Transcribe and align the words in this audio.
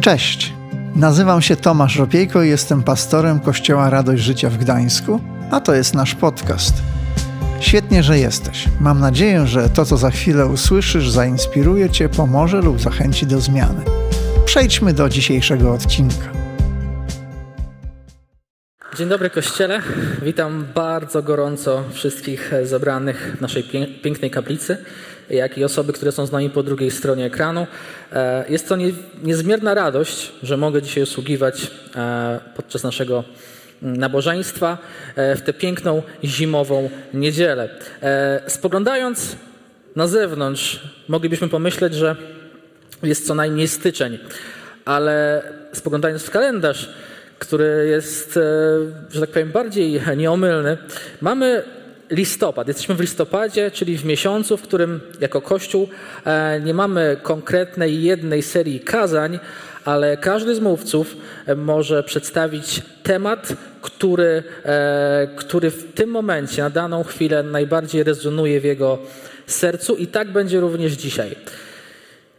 Cześć, 0.00 0.52
nazywam 0.96 1.42
się 1.42 1.56
Tomasz 1.56 1.96
Ropiejko 1.96 2.42
i 2.42 2.48
jestem 2.48 2.82
pastorem 2.82 3.40
Kościoła 3.40 3.90
Radość 3.90 4.22
Życia 4.22 4.50
w 4.50 4.56
Gdańsku, 4.56 5.20
a 5.50 5.60
to 5.60 5.74
jest 5.74 5.94
nasz 5.94 6.14
podcast. 6.14 6.74
Świetnie, 7.60 8.02
że 8.02 8.18
jesteś. 8.18 8.64
Mam 8.80 9.00
nadzieję, 9.00 9.46
że 9.46 9.70
to, 9.70 9.84
co 9.84 9.96
za 9.96 10.10
chwilę 10.10 10.46
usłyszysz, 10.46 11.10
zainspiruje 11.10 11.90
Cię, 11.90 12.08
pomoże 12.08 12.60
lub 12.60 12.80
zachęci 12.80 13.26
do 13.26 13.40
zmiany. 13.40 13.84
Przejdźmy 14.44 14.92
do 14.92 15.08
dzisiejszego 15.08 15.72
odcinka. 15.72 16.32
Dzień 18.96 19.08
dobry 19.08 19.30
Kościele. 19.30 19.82
Witam 20.22 20.66
bardzo 20.74 21.22
gorąco 21.22 21.84
wszystkich 21.92 22.52
zebranych 22.64 23.36
w 23.38 23.40
naszej 23.40 23.64
pięknej 24.02 24.30
kaplicy, 24.30 24.84
jak 25.30 25.58
i 25.58 25.64
osoby, 25.64 25.92
które 25.92 26.12
są 26.12 26.26
z 26.26 26.32
nami 26.32 26.50
po 26.50 26.62
drugiej 26.62 26.90
stronie 26.90 27.24
ekranu. 27.24 27.66
E, 28.12 28.44
jest 28.48 28.68
to 28.68 28.76
niezmierna 29.22 29.74
radość, 29.74 30.32
że 30.42 30.56
mogę 30.56 30.82
dzisiaj 30.82 31.02
usługiwać 31.02 31.70
e, 31.96 32.40
podczas 32.56 32.82
naszego 32.82 33.24
nabożeństwa 33.82 34.78
e, 35.16 35.36
w 35.36 35.42
tę 35.42 35.52
piękną 35.52 36.02
zimową 36.24 36.90
niedzielę. 37.14 37.68
Spoglądając 38.46 39.36
na 39.96 40.06
zewnątrz, 40.06 40.80
moglibyśmy 41.08 41.48
pomyśleć, 41.48 41.94
że 41.94 42.16
jest 43.02 43.26
co 43.26 43.34
najmniej 43.34 43.68
styczeń, 43.68 44.18
ale 44.84 45.42
spoglądając 45.72 46.22
w 46.22 46.30
kalendarz, 46.30 46.88
który 47.38 47.86
jest, 47.90 48.38
że 49.10 49.20
tak 49.20 49.30
powiem, 49.30 49.52
bardziej 49.52 50.00
nieomylny. 50.16 50.76
Mamy 51.20 51.64
listopad. 52.10 52.68
Jesteśmy 52.68 52.94
w 52.94 53.00
listopadzie, 53.00 53.70
czyli 53.70 53.98
w 53.98 54.04
miesiącu, 54.04 54.56
w 54.56 54.62
którym 54.62 55.00
jako 55.20 55.40
Kościół 55.40 55.88
e, 56.24 56.60
nie 56.60 56.74
mamy 56.74 57.16
konkretnej 57.22 58.02
jednej 58.02 58.42
serii 58.42 58.80
kazań, 58.80 59.38
ale 59.84 60.16
każdy 60.16 60.54
z 60.54 60.60
mówców 60.60 61.16
e, 61.46 61.54
może 61.54 62.02
przedstawić 62.02 62.82
temat, 63.02 63.52
który, 63.82 64.42
który 65.36 65.70
w 65.70 65.92
tym 65.92 66.10
momencie, 66.10 66.62
na 66.62 66.70
daną 66.70 67.04
chwilę 67.04 67.42
najbardziej 67.42 68.02
rezonuje 68.02 68.60
w 68.60 68.64
jego 68.64 68.98
sercu 69.46 69.96
i 69.96 70.06
tak 70.06 70.32
będzie 70.32 70.60
również 70.60 70.92
dzisiaj. 70.92 71.36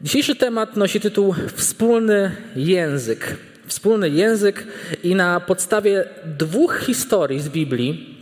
Dzisiejszy 0.02 0.36
temat 0.36 0.76
nosi 0.76 1.00
tytuł 1.00 1.36
Wspólny 1.56 2.32
język 2.56 3.36
wspólny 3.70 4.10
język 4.10 4.68
i 5.04 5.16
na 5.16 5.40
podstawie 5.40 6.06
dwóch 6.26 6.80
historii 6.80 7.40
z 7.40 7.50
Biblii, 7.50 8.19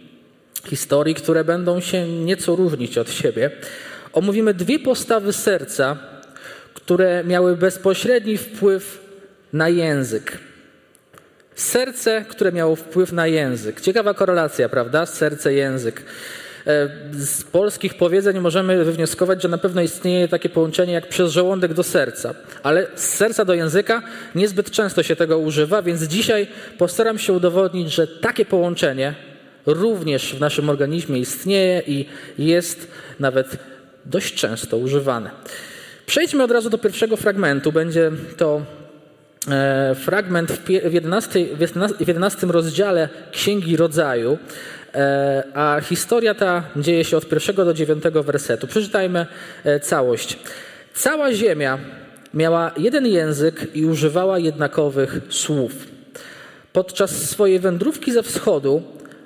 historii, 0.67 1.15
które 1.15 1.43
będą 1.43 1.79
się 1.79 2.07
nieco 2.07 2.55
różnić 2.55 2.97
od 2.97 3.11
siebie, 3.11 3.51
omówimy 4.13 4.53
dwie 4.53 4.79
postawy 4.79 5.33
serca, 5.33 5.97
które 6.73 7.23
miały 7.23 7.57
bezpośredni 7.57 8.37
wpływ 8.37 9.07
na 9.53 9.69
język. 9.69 10.37
Serce, 11.55 12.25
które 12.29 12.51
miało 12.51 12.75
wpływ 12.75 13.11
na 13.11 13.27
język. 13.27 13.81
Ciekawa 13.81 14.13
korelacja, 14.13 14.69
prawda? 14.69 15.05
Serce, 15.05 15.53
język. 15.53 16.03
E, 16.67 16.89
z 17.13 17.43
polskich 17.43 17.93
powiedzeń 17.93 18.39
możemy 18.39 18.85
wywnioskować, 18.85 19.41
że 19.41 19.47
na 19.47 19.57
pewno 19.57 19.81
istnieje 19.81 20.27
takie 20.27 20.49
połączenie 20.49 20.93
jak 20.93 21.09
przez 21.09 21.31
żołądek 21.31 21.73
do 21.73 21.83
serca, 21.83 22.33
ale 22.63 22.87
z 22.95 23.05
serca 23.05 23.45
do 23.45 23.53
języka 23.53 24.01
niezbyt 24.35 24.71
często 24.71 25.03
się 25.03 25.15
tego 25.15 25.37
używa, 25.37 25.81
więc 25.81 26.03
dzisiaj 26.03 26.47
postaram 26.77 27.17
się 27.19 27.33
udowodnić, 27.33 27.93
że 27.93 28.07
takie 28.07 28.45
połączenie 28.45 29.13
również 29.67 30.35
w 30.35 30.39
naszym 30.39 30.69
organizmie 30.69 31.19
istnieje 31.19 31.81
i 31.87 32.05
jest 32.37 32.87
nawet 33.19 33.57
dość 34.05 34.33
często 34.33 34.77
używane. 34.77 35.29
Przejdźmy 36.05 36.43
od 36.43 36.51
razu 36.51 36.69
do 36.69 36.77
pierwszego 36.77 37.17
fragmentu. 37.17 37.71
Będzie 37.71 38.11
to 38.37 38.61
e, 39.49 39.95
fragment 39.95 40.51
w 40.51 40.93
11, 40.93 41.45
w 41.99 42.07
11 42.07 42.47
rozdziale 42.47 43.09
Księgi 43.31 43.77
Rodzaju. 43.77 44.37
E, 44.93 45.43
a 45.53 45.81
historia 45.81 46.33
ta 46.33 46.63
dzieje 46.75 47.05
się 47.05 47.17
od 47.17 47.29
pierwszego 47.29 47.65
do 47.65 47.73
dziewiątego 47.73 48.23
wersetu. 48.23 48.67
Przeczytajmy 48.67 49.25
e, 49.63 49.79
całość. 49.79 50.39
Cała 50.93 51.33
ziemia 51.33 51.77
miała 52.33 52.71
jeden 52.77 53.07
język 53.07 53.75
i 53.75 53.85
używała 53.85 54.39
jednakowych 54.39 55.19
słów. 55.29 55.71
Podczas 56.73 57.11
swojej 57.11 57.59
wędrówki 57.59 58.11
ze 58.11 58.23
wschodu 58.23 58.83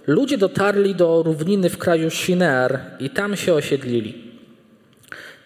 ludzie 0.07 0.37
dotarli 0.37 0.95
do 0.95 1.23
równiny 1.23 1.69
w 1.69 1.77
kraju 1.77 2.09
Shinear 2.09 2.79
i 2.99 3.09
tam 3.09 3.35
się 3.35 3.53
osiedlili. 3.53 4.31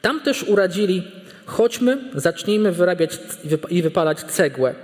Tam 0.02 0.22
też 0.22 0.44
uradzili, 0.44 1.04
chodźmy, 1.46 1.98
zacznijmy 2.16 2.72
wyrabiać 2.72 3.20
i 3.70 3.82
wypalać 3.82 4.20
cegłę. 4.20 4.76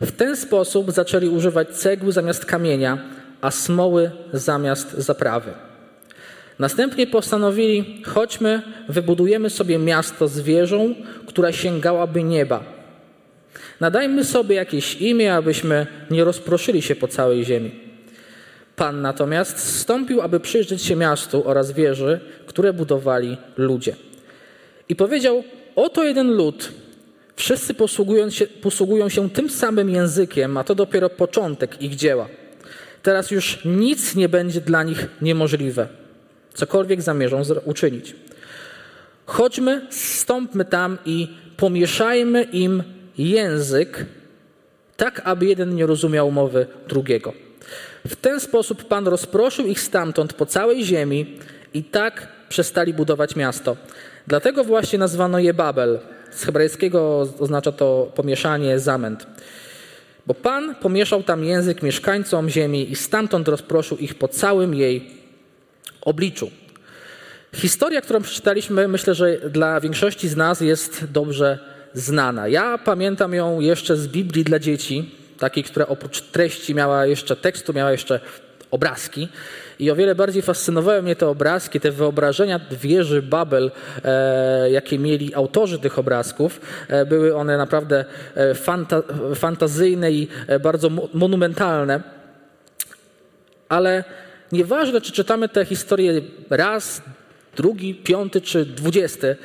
W 0.00 0.12
ten 0.12 0.36
sposób 0.36 0.92
zaczęli 0.92 1.28
używać 1.28 1.68
cegły 1.68 2.12
zamiast 2.12 2.44
kamienia, 2.44 2.98
a 3.40 3.50
smoły 3.50 4.10
zamiast 4.32 4.92
zaprawy. 4.92 5.52
Następnie 6.58 7.06
postanowili: 7.06 8.02
chodźmy, 8.06 8.62
wybudujemy 8.88 9.50
sobie 9.50 9.78
miasto 9.78 10.28
z 10.28 10.40
wieżą, 10.40 10.94
która 11.26 11.52
sięgałaby 11.52 12.22
nieba. 12.22 12.64
Nadajmy 13.80 14.24
sobie 14.24 14.56
jakieś 14.56 14.94
imię, 14.94 15.34
abyśmy 15.34 15.86
nie 16.10 16.24
rozproszyli 16.24 16.82
się 16.82 16.96
po 16.96 17.08
całej 17.08 17.44
ziemi. 17.44 17.85
Pan 18.76 19.00
natomiast 19.00 19.56
wstąpił, 19.56 20.20
aby 20.20 20.40
przyjrzeć 20.40 20.82
się 20.82 20.96
miastu 20.96 21.48
oraz 21.48 21.72
wieży, 21.72 22.20
które 22.46 22.72
budowali 22.72 23.36
ludzie. 23.56 23.96
I 24.88 24.96
powiedział: 24.96 25.44
Oto 25.76 26.04
jeden 26.04 26.32
lud. 26.32 26.72
Wszyscy 27.36 27.74
posługują 27.74 28.30
się, 28.30 28.46
posługują 28.46 29.08
się 29.08 29.30
tym 29.30 29.50
samym 29.50 29.90
językiem, 29.90 30.56
a 30.56 30.64
to 30.64 30.74
dopiero 30.74 31.10
początek 31.10 31.82
ich 31.82 31.94
dzieła. 31.94 32.28
Teraz 33.02 33.30
już 33.30 33.58
nic 33.64 34.14
nie 34.14 34.28
będzie 34.28 34.60
dla 34.60 34.82
nich 34.82 35.06
niemożliwe, 35.22 35.88
cokolwiek 36.54 37.02
zamierzą 37.02 37.42
uczynić. 37.64 38.14
Chodźmy, 39.26 39.86
stąpmy 39.90 40.64
tam 40.64 40.98
i 41.04 41.28
pomieszajmy 41.56 42.42
im 42.42 42.82
język, 43.18 44.06
tak 44.96 45.22
aby 45.24 45.46
jeden 45.46 45.74
nie 45.74 45.86
rozumiał 45.86 46.30
mowy 46.30 46.66
drugiego. 46.88 47.45
W 48.08 48.16
ten 48.16 48.40
sposób 48.40 48.84
Pan 48.84 49.08
rozproszył 49.08 49.66
ich 49.66 49.80
stamtąd 49.80 50.32
po 50.32 50.46
całej 50.46 50.84
ziemi 50.84 51.38
i 51.74 51.84
tak 51.84 52.28
przestali 52.48 52.94
budować 52.94 53.36
miasto. 53.36 53.76
Dlatego 54.26 54.64
właśnie 54.64 54.98
nazwano 54.98 55.38
je 55.38 55.54
Babel. 55.54 55.98
Z 56.30 56.44
hebrajskiego 56.44 57.28
oznacza 57.38 57.72
to 57.72 58.12
pomieszanie, 58.14 58.78
zamęt. 58.78 59.26
Bo 60.26 60.34
Pan 60.34 60.74
pomieszał 60.74 61.22
tam 61.22 61.44
język 61.44 61.82
mieszkańcom 61.82 62.48
ziemi 62.50 62.90
i 62.90 62.96
stamtąd 62.96 63.48
rozproszył 63.48 63.98
ich 63.98 64.14
po 64.14 64.28
całym 64.28 64.74
jej 64.74 65.10
obliczu. 66.00 66.50
Historia, 67.54 68.00
którą 68.00 68.22
przeczytaliśmy, 68.22 68.88
myślę, 68.88 69.14
że 69.14 69.50
dla 69.50 69.80
większości 69.80 70.28
z 70.28 70.36
nas 70.36 70.60
jest 70.60 71.04
dobrze 71.12 71.58
znana. 71.94 72.48
Ja 72.48 72.78
pamiętam 72.78 73.34
ją 73.34 73.60
jeszcze 73.60 73.96
z 73.96 74.08
Biblii 74.08 74.44
dla 74.44 74.58
dzieci, 74.58 75.10
takiej, 75.38 75.64
która 75.64 75.86
oprócz 75.86 76.20
treści 76.20 76.74
miała 76.74 77.06
jeszcze 77.06 77.36
tekstu, 77.36 77.72
miała 77.72 77.92
jeszcze 77.92 78.20
obrazki. 78.70 79.28
I 79.78 79.90
o 79.90 79.96
wiele 79.96 80.14
bardziej 80.14 80.42
fascynowały 80.42 81.02
mnie 81.02 81.16
te 81.16 81.28
obrazki, 81.28 81.80
te 81.80 81.90
wyobrażenia 81.90 82.60
wieży 82.70 83.22
Babel, 83.22 83.70
e, 84.04 84.70
jakie 84.70 84.98
mieli 84.98 85.34
autorzy 85.34 85.78
tych 85.78 85.98
obrazków. 85.98 86.60
E, 86.88 87.06
były 87.06 87.34
one 87.34 87.56
naprawdę 87.56 88.04
e, 88.34 88.54
fanta 88.54 89.02
fantazyjne 89.34 90.12
i 90.12 90.28
e, 90.46 90.60
bardzo 90.60 90.90
monumentalne. 91.14 92.00
Ale 93.68 94.04
nieważne, 94.52 95.00
czy 95.00 95.12
czytamy 95.12 95.48
tę 95.48 95.64
historię 95.64 96.20
raz, 96.50 97.02
drugi, 97.56 97.94
piąty 97.94 98.40
czy 98.40 98.66
dwudziesty, 98.66 99.36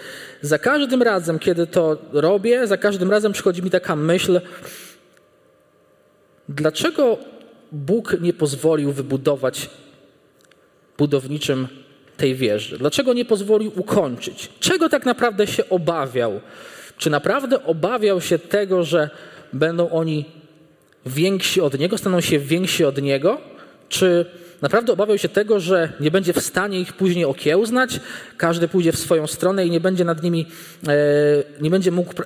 za 0.41 0.59
każdym 0.59 1.01
razem, 1.01 1.39
kiedy 1.39 1.67
to 1.67 1.97
robię, 2.13 2.67
za 2.67 2.77
każdym 2.77 3.11
razem 3.11 3.31
przychodzi 3.31 3.63
mi 3.63 3.69
taka 3.69 3.95
myśl, 3.95 4.41
dlaczego 6.55 7.17
Bóg 7.71 8.17
nie 8.21 8.33
pozwolił 8.33 8.91
wybudować 8.91 9.69
budowniczym 10.97 11.67
tej 12.17 12.35
wieży? 12.35 12.77
Dlaczego 12.77 13.13
nie 13.13 13.25
pozwolił 13.25 13.71
ukończyć? 13.75 14.49
Czego 14.59 14.89
tak 14.89 15.05
naprawdę 15.05 15.47
się 15.47 15.69
obawiał? 15.69 16.41
Czy 16.97 17.09
naprawdę 17.09 17.63
obawiał 17.63 18.21
się 18.21 18.39
tego, 18.39 18.83
że 18.83 19.09
będą 19.53 19.89
oni 19.89 20.25
więksi 21.05 21.61
od 21.61 21.79
niego, 21.79 21.97
staną 21.97 22.21
się 22.21 22.39
więksi 22.39 22.85
od 22.85 23.01
niego? 23.01 23.41
Czy 23.89 24.25
naprawdę 24.61 24.93
obawiał 24.93 25.17
się 25.17 25.29
tego, 25.29 25.59
że 25.59 25.93
nie 25.99 26.11
będzie 26.11 26.33
w 26.33 26.41
stanie 26.41 26.79
ich 26.79 26.93
później 26.93 27.25
okiełznać, 27.25 27.99
każdy 28.37 28.67
pójdzie 28.67 28.91
w 28.91 28.99
swoją 28.99 29.27
stronę 29.27 29.65
i 29.65 29.71
nie 29.71 29.79
będzie 29.79 30.05
nad 30.05 30.23
nimi, 30.23 30.45
e, 30.87 30.93
nie 31.61 31.69
będzie 31.69 31.91
mógł, 31.91 32.11
e, 32.21 32.25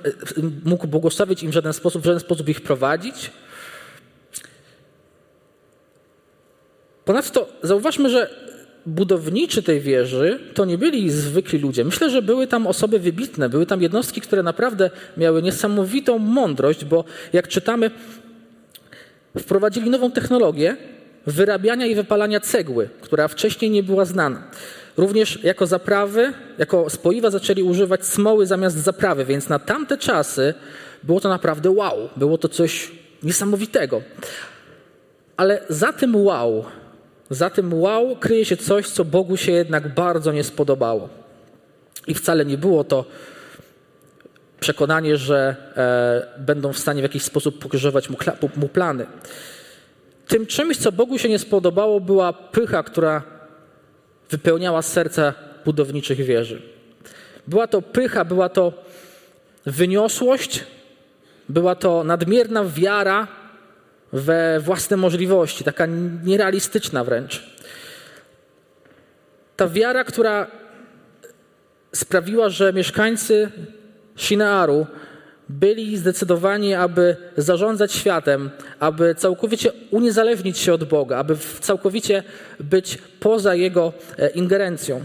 mógł 0.64 0.86
błogosławić 0.86 1.42
im 1.42 1.50
w 1.50 1.54
żaden 1.54 1.72
sposób, 1.72 2.02
w 2.02 2.04
żaden 2.04 2.20
sposób 2.20 2.48
ich 2.48 2.60
prowadzić? 2.60 3.30
Ponadto 7.06 7.48
zauważmy, 7.62 8.10
że 8.10 8.30
budowniczy 8.86 9.62
tej 9.62 9.80
wieży 9.80 10.38
to 10.54 10.64
nie 10.64 10.78
byli 10.78 11.10
zwykli 11.10 11.58
ludzie. 11.58 11.84
Myślę, 11.84 12.10
że 12.10 12.22
były 12.22 12.46
tam 12.46 12.66
osoby 12.66 12.98
wybitne, 12.98 13.48
były 13.48 13.66
tam 13.66 13.82
jednostki, 13.82 14.20
które 14.20 14.42
naprawdę 14.42 14.90
miały 15.16 15.42
niesamowitą 15.42 16.18
mądrość, 16.18 16.84
bo 16.84 17.04
jak 17.32 17.48
czytamy, 17.48 17.90
wprowadzili 19.38 19.90
nową 19.90 20.10
technologię 20.10 20.76
wyrabiania 21.26 21.86
i 21.86 21.94
wypalania 21.94 22.40
cegły, 22.40 22.88
która 23.00 23.28
wcześniej 23.28 23.70
nie 23.70 23.82
była 23.82 24.04
znana. 24.04 24.42
Również 24.96 25.44
jako 25.44 25.66
zaprawy, 25.66 26.32
jako 26.58 26.90
spoiwa 26.90 27.30
zaczęli 27.30 27.62
używać 27.62 28.06
smoły 28.06 28.46
zamiast 28.46 28.76
zaprawy, 28.76 29.24
więc 29.24 29.48
na 29.48 29.58
tamte 29.58 29.98
czasy 29.98 30.54
było 31.02 31.20
to 31.20 31.28
naprawdę 31.28 31.70
wow, 31.70 32.08
było 32.16 32.38
to 32.38 32.48
coś 32.48 32.92
niesamowitego. 33.22 34.02
Ale 35.36 35.60
za 35.68 35.92
tym 35.92 36.16
wow, 36.16 36.64
za 37.30 37.50
tym 37.50 37.74
wow 37.74 38.16
kryje 38.16 38.44
się 38.44 38.56
coś, 38.56 38.88
co 38.88 39.04
Bogu 39.04 39.36
się 39.36 39.52
jednak 39.52 39.94
bardzo 39.94 40.32
nie 40.32 40.44
spodobało. 40.44 41.08
I 42.06 42.14
wcale 42.14 42.44
nie 42.44 42.58
było 42.58 42.84
to 42.84 43.04
przekonanie, 44.60 45.16
że 45.16 45.56
e, 45.76 46.40
będą 46.40 46.72
w 46.72 46.78
stanie 46.78 47.00
w 47.00 47.02
jakiś 47.02 47.22
sposób 47.22 47.58
pokrzyżować 47.58 48.10
mu, 48.10 48.16
mu 48.56 48.68
plany. 48.68 49.06
Tym 50.28 50.46
czymś, 50.46 50.76
co 50.76 50.92
Bogu 50.92 51.18
się 51.18 51.28
nie 51.28 51.38
spodobało, 51.38 52.00
była 52.00 52.32
pycha, 52.32 52.82
która 52.82 53.22
wypełniała 54.30 54.82
serca 54.82 55.34
budowniczych 55.64 56.18
wieży. 56.18 56.62
Była 57.46 57.66
to 57.66 57.82
pycha, 57.82 58.24
była 58.24 58.48
to 58.48 58.72
wyniosłość, 59.66 60.64
była 61.48 61.74
to 61.74 62.04
nadmierna 62.04 62.64
wiara 62.64 63.28
we 64.12 64.60
własne 64.60 64.96
możliwości, 64.96 65.64
taka 65.64 65.86
nierealistyczna 66.24 67.04
wręcz. 67.04 67.42
Ta 69.56 69.68
wiara, 69.68 70.04
która 70.04 70.46
sprawiła, 71.92 72.48
że 72.48 72.72
mieszkańcy 72.72 73.50
Shinearu 74.16 74.86
byli 75.48 75.96
zdecydowani, 75.96 76.74
aby 76.74 77.16
zarządzać 77.36 77.92
światem, 77.92 78.50
aby 78.80 79.14
całkowicie 79.14 79.72
uniezależnić 79.90 80.58
się 80.58 80.72
od 80.72 80.84
Boga, 80.84 81.16
aby 81.18 81.36
całkowicie 81.60 82.22
być 82.60 82.98
poza 83.20 83.54
Jego 83.54 83.92
e, 84.18 84.28
ingerencją. 84.28 85.04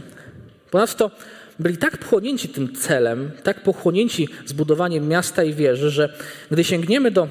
Ponadto 0.71 1.11
byli 1.59 1.77
tak 1.77 1.97
pochłonięci 1.97 2.49
tym 2.49 2.75
celem, 2.75 3.31
tak 3.43 3.63
pochłonięci 3.63 4.27
zbudowaniem 4.45 5.07
miasta 5.07 5.43
i 5.43 5.53
wieży, 5.53 5.89
że 5.89 6.13
gdy 6.51 6.63
sięgniemy 6.63 7.11
do 7.11 7.27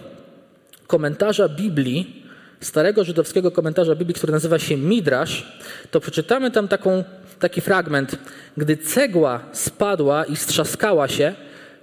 komentarza 0.90 1.48
Biblii, 1.48 2.26
starego 2.60 3.04
żydowskiego 3.04 3.50
komentarza 3.50 3.94
Biblii, 3.94 4.14
który 4.14 4.32
nazywa 4.32 4.58
się 4.58 4.76
Midrasz, 4.76 5.58
to 5.90 6.00
przeczytamy 6.00 6.50
tam 6.50 6.68
taką, 6.68 7.04
taki 7.38 7.60
fragment. 7.60 8.18
Gdy 8.56 8.76
cegła 8.76 9.40
spadła 9.52 10.24
i 10.24 10.36
strzaskała 10.36 11.08
się, 11.08 11.34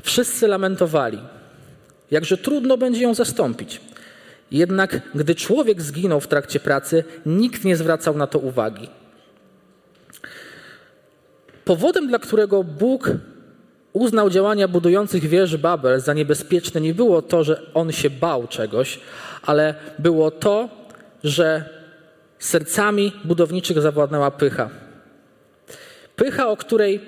wszyscy 0.04 0.48
lamentowali. 0.48 1.20
Jakże 2.12 2.38
trudno 2.38 2.78
będzie 2.78 3.02
ją 3.02 3.14
zastąpić. 3.14 3.82
Jednak 4.52 5.02
gdy 5.16 5.36
człowiek 5.36 5.82
zginął 5.82 6.20
w 6.20 6.28
trakcie 6.28 6.60
pracy, 6.60 7.04
nikt 7.26 7.64
nie 7.64 7.78
zwracał 7.78 8.18
na 8.18 8.28
to 8.28 8.40
uwagi. 8.40 8.90
Powodem, 11.66 12.08
dla 12.08 12.20
którego 12.20 12.64
Bóg 12.64 13.12
uznał 13.98 14.30
działania 14.30 14.68
budujących 14.68 15.28
wieży 15.28 15.58
Babel 15.58 16.02
za 16.02 16.14
niebezpieczne, 16.14 16.82
nie 16.82 16.94
było 16.94 17.22
to, 17.22 17.44
że 17.44 17.62
on 17.74 17.92
się 17.92 18.10
bał 18.10 18.48
czegoś, 18.48 19.00
ale 19.42 19.76
było 20.00 20.32
to, 20.32 20.70
że 21.24 21.70
sercami 22.40 23.12
budowniczych 23.24 23.82
zawładnęła 23.82 24.32
pycha. 24.32 24.70
Pycha, 26.16 26.48
o 26.48 26.58
której 26.58 27.02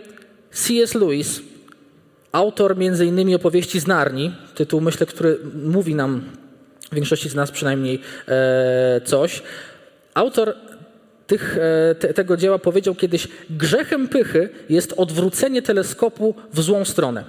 C.S. 0.52 0.96
Lewis, 0.96 1.42
autor 2.32 2.76
innymi 3.06 3.36
opowieści 3.36 3.80
z 3.80 3.88
Narni, 3.88 4.36
tytuł 4.56 4.82
myślę, 4.82 5.06
który 5.06 5.40
mówi 5.64 5.96
nam 5.96 6.24
większości 6.92 7.30
z 7.30 7.36
nas 7.36 7.52
przynajmniej 7.52 8.02
e, 8.28 9.02
coś, 9.06 9.44
autor 10.14 10.56
tych, 11.30 11.58
e, 11.58 11.96
te, 11.96 12.14
tego 12.14 12.38
dzieła 12.38 12.60
powiedział 12.60 12.96
kiedyś: 12.96 13.28
Grzechem 13.50 14.08
pychy 14.08 14.50
jest 14.70 14.94
odwrócenie 14.98 15.62
teleskopu 15.62 16.36
w 16.54 16.62
złą 16.62 16.86
stronę. 16.86 17.24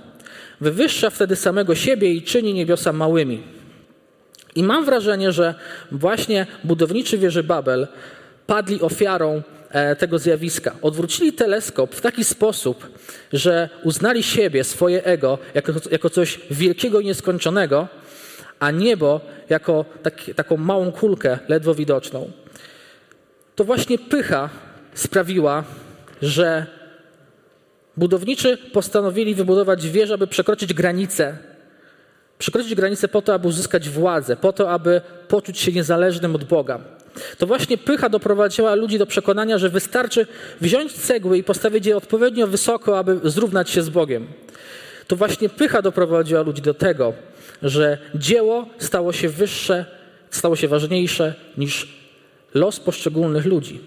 Wywyższa 0.61 1.11
wtedy 1.11 1.37
samego 1.37 1.75
siebie 1.75 2.13
i 2.13 2.23
czyni 2.23 2.55
niebiosa 2.55 2.93
małymi. 2.93 3.43
I 4.55 4.63
mam 4.63 4.85
wrażenie, 4.85 5.33
że 5.33 5.55
właśnie 5.93 6.47
budowniczy 6.65 7.19
wieży 7.19 7.43
Babel 7.43 7.89
padli 8.47 8.81
ofiarą 8.81 9.43
e, 9.71 9.97
tego 9.97 10.19
zjawiska. 10.19 10.75
Odwrócili 10.83 11.33
teleskop 11.33 11.95
w 11.95 12.01
taki 12.01 12.25
sposób, 12.25 12.89
że 13.33 13.69
uznali 13.83 14.23
siebie, 14.23 14.65
swoje 14.65 15.05
ego, 15.05 15.39
jako, 15.55 15.73
jako 15.91 16.11
coś 16.11 16.41
wielkiego 16.51 17.01
i 17.01 17.05
nieskończonego, 17.07 17.89
a 18.61 18.71
niebo 18.71 19.21
jako 19.49 19.85
taki, 20.03 20.35
taką 20.35 20.57
małą 20.57 20.93
kulkę, 20.93 21.39
ledwo 21.49 21.75
widoczną 21.75 22.31
to 23.61 23.65
właśnie 23.65 23.99
pycha 23.99 24.51
sprawiła, 24.95 25.65
że 26.23 26.67
budowniczy 27.97 28.57
postanowili 28.57 29.35
wybudować 29.35 29.89
wieżę, 29.89 30.15
aby 30.15 30.27
przekroczyć 30.27 30.75
granicę. 30.75 31.39
Przekroczyć 32.39 32.75
granicę 32.75 33.09
po 33.09 33.23
to, 33.23 33.35
aby 33.35 33.49
uzyskać 33.49 33.89
władzę, 33.89 34.37
po 34.37 34.53
to, 34.53 34.71
aby 34.71 35.01
poczuć 35.29 35.59
się 35.59 35.73
niezależnym 35.73 36.35
od 36.35 36.45
Boga. 36.45 36.81
To 37.39 37.47
właśnie 37.47 37.79
pycha 37.79 38.09
doprowadziła 38.09 38.75
ludzi 38.75 38.99
do 38.99 39.07
przekonania, 39.07 39.59
że 39.59 39.69
wystarczy 39.69 40.27
wziąć 40.61 40.93
cegły 40.93 41.39
i 41.39 41.45
postawić 41.45 41.87
je 41.87 41.97
odpowiednio 41.97 42.47
wysoko, 42.47 42.99
aby 42.99 43.21
zrównać 43.25 43.71
się 43.71 43.83
z 43.83 43.89
Bogiem. 43.89 44.27
To 45.07 45.17
właśnie 45.17 45.49
pycha 45.49 45.83
doprowadziła 45.83 46.43
ludzi 46.43 46.63
do 46.63 46.75
tego, 46.75 47.13
że 47.63 47.99
dzieło 48.15 48.67
stało 48.79 49.13
się 49.13 49.29
wyższe, 49.29 49.85
stało 50.31 50.57
się 50.57 50.69
ważniejsze 50.69 51.35
niż 51.59 52.00
los 52.55 52.81
poszczególnych 52.81 53.47
ludzi. 53.47 53.81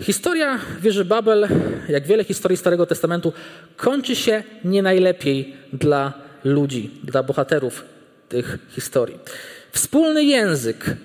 Historia 0.00 0.58
wieży 0.80 1.04
Babel, 1.04 1.48
jak 1.88 2.06
wiele 2.06 2.24
historii 2.24 2.56
Starego 2.56 2.86
Testamentu, 2.86 3.32
kończy 3.76 4.16
się 4.16 4.42
nie 4.64 4.82
najlepiej 4.82 5.56
dla 5.72 6.12
ludzi, 6.44 6.90
dla 7.04 7.22
bohaterów 7.22 7.84
tych 8.28 8.58
historii. 8.68 9.18
Wspólny 9.72 10.24
język, 10.24 10.96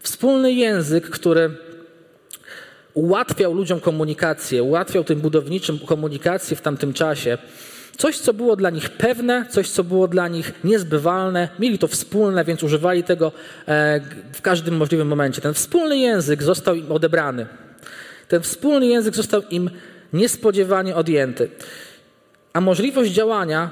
wspólny 0.00 0.52
język, 0.52 1.10
który 1.10 1.50
ułatwiał 2.94 3.54
ludziom 3.54 3.80
komunikację, 3.80 4.62
ułatwiał 4.62 5.04
tym 5.04 5.20
budowniczym 5.20 5.78
komunikację 5.78 6.56
w 6.56 6.60
tamtym 6.60 6.92
czasie, 6.92 7.38
Coś, 7.96 8.18
co 8.18 8.34
było 8.34 8.56
dla 8.56 8.70
nich 8.70 8.90
pewne, 8.90 9.46
coś, 9.50 9.70
co 9.70 9.84
było 9.84 10.08
dla 10.08 10.28
nich 10.28 10.52
niezbywalne, 10.64 11.48
mieli 11.58 11.78
to 11.78 11.88
wspólne, 11.88 12.44
więc 12.44 12.62
używali 12.62 13.04
tego 13.04 13.32
e, 13.68 14.00
w 14.32 14.42
każdym 14.42 14.76
możliwym 14.76 15.08
momencie. 15.08 15.40
Ten 15.40 15.54
wspólny 15.54 15.98
język 15.98 16.42
został 16.42 16.74
im 16.74 16.92
odebrany. 16.92 17.46
Ten 18.28 18.42
wspólny 18.42 18.86
język 18.86 19.14
został 19.14 19.42
im 19.50 19.70
niespodziewanie 20.12 20.94
odjęty. 20.94 21.50
A 22.52 22.60
możliwość 22.60 23.12
działania, 23.12 23.70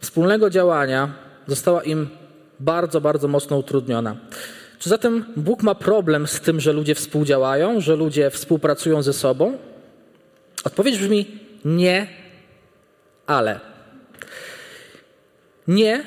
wspólnego 0.00 0.50
działania, 0.50 1.12
została 1.46 1.82
im 1.82 2.08
bardzo, 2.60 3.00
bardzo 3.00 3.28
mocno 3.28 3.58
utrudniona. 3.58 4.16
Czy 4.78 4.88
zatem 4.88 5.24
Bóg 5.36 5.62
ma 5.62 5.74
problem 5.74 6.26
z 6.26 6.40
tym, 6.40 6.60
że 6.60 6.72
ludzie 6.72 6.94
współdziałają, 6.94 7.80
że 7.80 7.96
ludzie 7.96 8.30
współpracują 8.30 9.02
ze 9.02 9.12
sobą? 9.12 9.58
Odpowiedź 10.64 10.98
brzmi 10.98 11.26
nie, 11.64 12.06
ale. 13.26 13.60
Nie, 15.68 16.04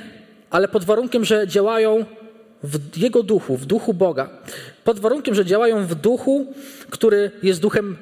ale 0.49 0.67
pod 0.67 0.83
warunkiem, 0.83 1.25
że 1.25 1.47
działają 1.47 2.05
w 2.63 2.97
Jego 2.97 3.23
duchu, 3.23 3.57
w 3.57 3.65
duchu 3.65 3.93
Boga. 3.93 4.29
Pod 4.83 4.99
warunkiem, 4.99 5.35
że 5.35 5.45
działają 5.45 5.85
w 5.85 5.95
duchu, 5.95 6.53
który 6.89 7.31
jest 7.43 7.61
duchem 7.61 7.97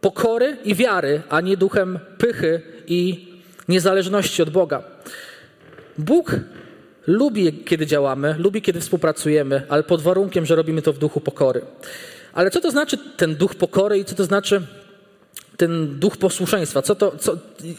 pokory 0.00 0.56
i 0.64 0.74
wiary, 0.74 1.22
a 1.28 1.40
nie 1.40 1.56
duchem 1.56 1.98
pychy 2.18 2.62
i 2.86 3.28
niezależności 3.68 4.42
od 4.42 4.50
Boga. 4.50 4.82
Bóg 5.98 6.36
lubi, 7.06 7.52
kiedy 7.64 7.86
działamy, 7.86 8.34
lubi, 8.38 8.62
kiedy 8.62 8.80
współpracujemy, 8.80 9.62
ale 9.68 9.82
pod 9.82 10.02
warunkiem, 10.02 10.46
że 10.46 10.56
robimy 10.56 10.82
to 10.82 10.92
w 10.92 10.98
duchu 10.98 11.20
pokory. 11.20 11.62
Ale 12.32 12.50
co 12.50 12.60
to 12.60 12.70
znaczy 12.70 12.98
ten 13.16 13.34
duch 13.34 13.54
pokory 13.54 13.98
i 13.98 14.04
co 14.04 14.14
to 14.14 14.24
znaczy 14.24 14.62
ten 15.60 15.98
duch 15.98 16.16
posłuszeństwa, 16.16 16.82
co 16.82 16.94
to, 16.94 17.16
co, 17.18 17.36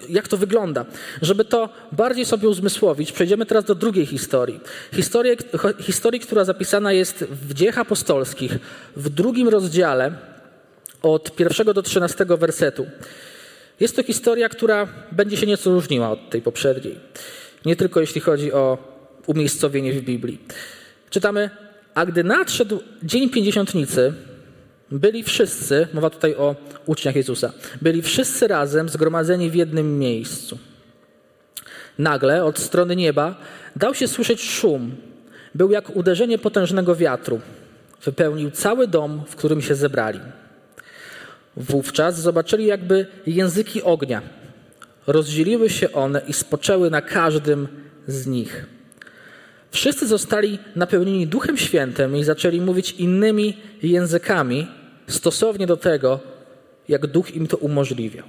jak 0.10 0.28
to 0.28 0.38
wygląda. 0.38 0.86
Żeby 1.22 1.46
to 1.46 1.70
bardziej 1.92 2.26
sobie 2.26 2.48
uzmysłowić, 2.48 3.12
przejdziemy 3.12 3.46
teraz 3.46 3.66
do 3.66 3.76
drugiej 3.76 4.06
historii. 4.06 4.60
Historii, 4.94 5.38
historii 5.80 6.20
która 6.20 6.46
zapisana 6.46 6.94
jest 6.94 7.24
w 7.24 7.54
dziejach 7.54 7.78
apostolskich, 7.78 8.58
w 8.96 9.10
drugim 9.10 9.48
rozdziale, 9.48 10.14
od 11.02 11.36
pierwszego 11.36 11.74
do 11.74 11.82
trzynastego 11.82 12.38
wersetu. 12.38 12.86
Jest 13.80 13.96
to 13.96 14.04
historia, 14.04 14.50
która 14.50 14.88
będzie 15.12 15.38
się 15.38 15.48
nieco 15.48 15.70
różniła 15.70 16.12
od 16.12 16.30
tej 16.30 16.42
poprzedniej. 16.42 17.00
Nie 17.66 17.76
tylko 17.76 18.02
jeśli 18.02 18.22
chodzi 18.22 18.54
o 18.54 18.78
umiejscowienie 19.28 19.94
w 19.94 20.02
Biblii. 20.02 20.40
Czytamy, 21.10 21.50
a 21.94 22.06
gdy 22.06 22.24
nadszedł 22.24 22.80
dzień 23.04 23.30
pięćdziesiątnicy, 23.30 24.14
byli 24.92 25.24
wszyscy, 25.24 25.88
mowa 25.94 26.10
tutaj 26.10 26.36
o 26.36 26.56
uczniach 26.86 27.16
Jezusa, 27.16 27.54
byli 27.82 28.02
wszyscy 28.02 28.48
razem 28.48 28.90
zgromadzeni 28.90 29.50
w 29.50 29.56
jednym 29.56 30.00
miejscu. 30.00 30.58
Nagle 32.00 32.46
od 32.46 32.60
strony 32.60 32.96
nieba 32.96 33.36
dał 33.76 33.96
się 33.96 34.08
słyszeć 34.08 34.44
szum. 34.44 34.96
Był 35.56 35.72
jak 35.72 35.96
uderzenie 35.96 36.38
potężnego 36.38 36.96
wiatru. 36.96 37.42
Wypełnił 38.04 38.52
cały 38.52 38.88
dom, 38.88 39.24
w 39.28 39.36
którym 39.36 39.62
się 39.62 39.76
zebrali. 39.76 40.20
Wówczas 41.58 42.22
zobaczyli 42.22 42.66
jakby 42.66 43.06
języki 43.28 43.84
ognia. 43.84 44.22
Rozdzieliły 45.08 45.70
się 45.70 45.92
one 45.92 46.22
i 46.28 46.34
spoczęły 46.34 46.90
na 46.90 47.02
każdym 47.02 47.68
z 48.08 48.28
nich. 48.28 48.66
Wszyscy 49.72 50.08
zostali 50.08 50.60
napełnieni 50.76 51.28
Duchem 51.28 51.58
Świętym 51.58 52.18
i 52.18 52.24
zaczęli 52.24 52.62
mówić 52.62 52.92
innymi 52.92 53.58
językami, 53.84 54.68
stosownie 55.08 55.68
do 55.68 55.78
tego, 55.78 56.20
jak 56.88 57.08
Duch 57.08 57.36
im 57.36 57.48
to 57.48 57.58
umożliwiał. 57.58 58.26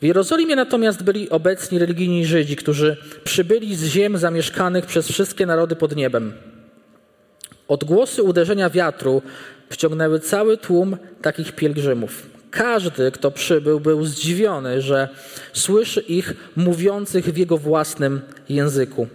W 0.00 0.04
Jerozolimie 0.04 0.56
natomiast 0.56 1.02
byli 1.02 1.30
obecni 1.30 1.78
religijni 1.78 2.26
Żydzi, 2.26 2.56
którzy 2.56 2.96
przybyli 3.24 3.76
z 3.76 3.84
ziem 3.84 4.18
zamieszkanych 4.18 4.86
przez 4.86 5.08
wszystkie 5.08 5.46
narody 5.46 5.76
pod 5.76 5.96
niebem. 5.96 6.32
Odgłosy 7.68 8.22
uderzenia 8.22 8.70
wiatru 8.70 9.22
wciągnęły 9.70 10.20
cały 10.20 10.56
tłum 10.56 10.96
takich 11.22 11.52
pielgrzymów. 11.52 12.26
Każdy, 12.50 13.10
kto 13.10 13.30
przybył, 13.30 13.80
był 13.80 14.06
zdziwiony, 14.06 14.82
że 14.82 15.08
słyszy 15.52 16.00
ich 16.00 16.34
mówiących 16.56 17.24
w 17.24 17.36
jego 17.36 17.58
własnym 17.58 18.20
języku. 18.48 19.06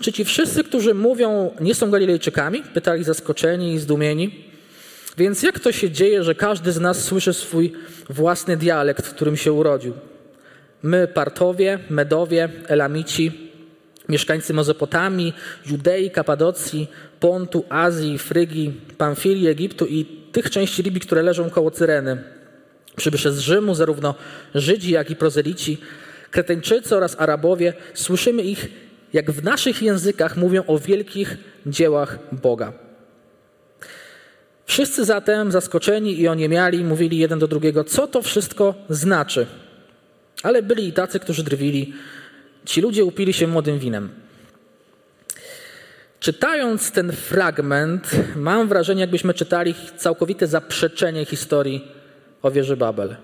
Czy 0.00 0.12
ci 0.12 0.24
wszyscy, 0.24 0.64
którzy 0.64 0.94
mówią, 0.94 1.50
nie 1.60 1.74
są 1.74 1.90
Galilejczykami? 1.90 2.62
Pytali 2.74 3.04
zaskoczeni 3.04 3.74
i 3.74 3.78
zdumieni. 3.78 4.51
Więc 5.16 5.42
jak 5.42 5.60
to 5.60 5.72
się 5.72 5.90
dzieje, 5.90 6.24
że 6.24 6.34
każdy 6.34 6.72
z 6.72 6.80
nas 6.80 7.04
słyszy 7.04 7.32
swój 7.32 7.72
własny 8.10 8.56
dialekt, 8.56 9.06
w 9.06 9.14
którym 9.14 9.36
się 9.36 9.52
urodził? 9.52 9.92
My, 10.82 11.08
Partowie, 11.08 11.78
Medowie, 11.90 12.48
Elamici, 12.66 13.50
mieszkańcy 14.08 14.54
Mezopotamii, 14.54 15.32
Judei, 15.66 16.10
Kapadocji, 16.10 16.88
Pontu, 17.20 17.64
Azji, 17.68 18.18
Frygii, 18.18 18.80
Pamfilii, 18.98 19.48
Egiptu 19.48 19.86
i 19.86 20.04
tych 20.32 20.50
części 20.50 20.82
Libii, 20.82 21.00
które 21.00 21.22
leżą 21.22 21.50
koło 21.50 21.70
Cyreny. 21.70 22.24
Przybysze 22.96 23.32
z 23.32 23.38
Rzymu, 23.38 23.74
zarówno 23.74 24.14
Żydzi, 24.54 24.90
jak 24.90 25.10
i 25.10 25.16
prozelici, 25.16 25.78
Kreteńczycy 26.30 26.96
oraz 26.96 27.20
Arabowie, 27.20 27.72
słyszymy 27.94 28.42
ich, 28.42 28.68
jak 29.12 29.30
w 29.30 29.44
naszych 29.44 29.82
językach 29.82 30.36
mówią 30.36 30.62
o 30.66 30.78
wielkich 30.78 31.36
dziełach 31.66 32.18
Boga. 32.32 32.72
Wszyscy 34.72 35.04
zatem, 35.04 35.52
zaskoczeni 35.52 36.20
i 36.20 36.28
oniemiali, 36.28 36.84
mówili 36.84 37.18
jeden 37.18 37.38
do 37.38 37.48
drugiego, 37.48 37.84
co 37.84 38.06
to 38.06 38.22
wszystko 38.22 38.74
znaczy. 38.88 39.46
Ale 40.42 40.62
byli 40.62 40.88
i 40.88 40.92
tacy, 40.92 41.20
którzy 41.20 41.42
drwili. 41.42 41.92
Ci 42.64 42.80
ludzie 42.80 43.04
upili 43.04 43.32
się 43.32 43.46
młodym 43.46 43.78
winem. 43.78 44.08
Czytając 46.20 46.90
ten 46.90 47.12
fragment, 47.12 48.10
mam 48.36 48.68
wrażenie, 48.68 49.00
jakbyśmy 49.00 49.34
czytali 49.34 49.74
całkowite 49.96 50.46
zaprzeczenie 50.46 51.24
historii 51.24 51.88
o 52.42 52.50
wieży 52.50 52.76
Babel. 52.76 53.16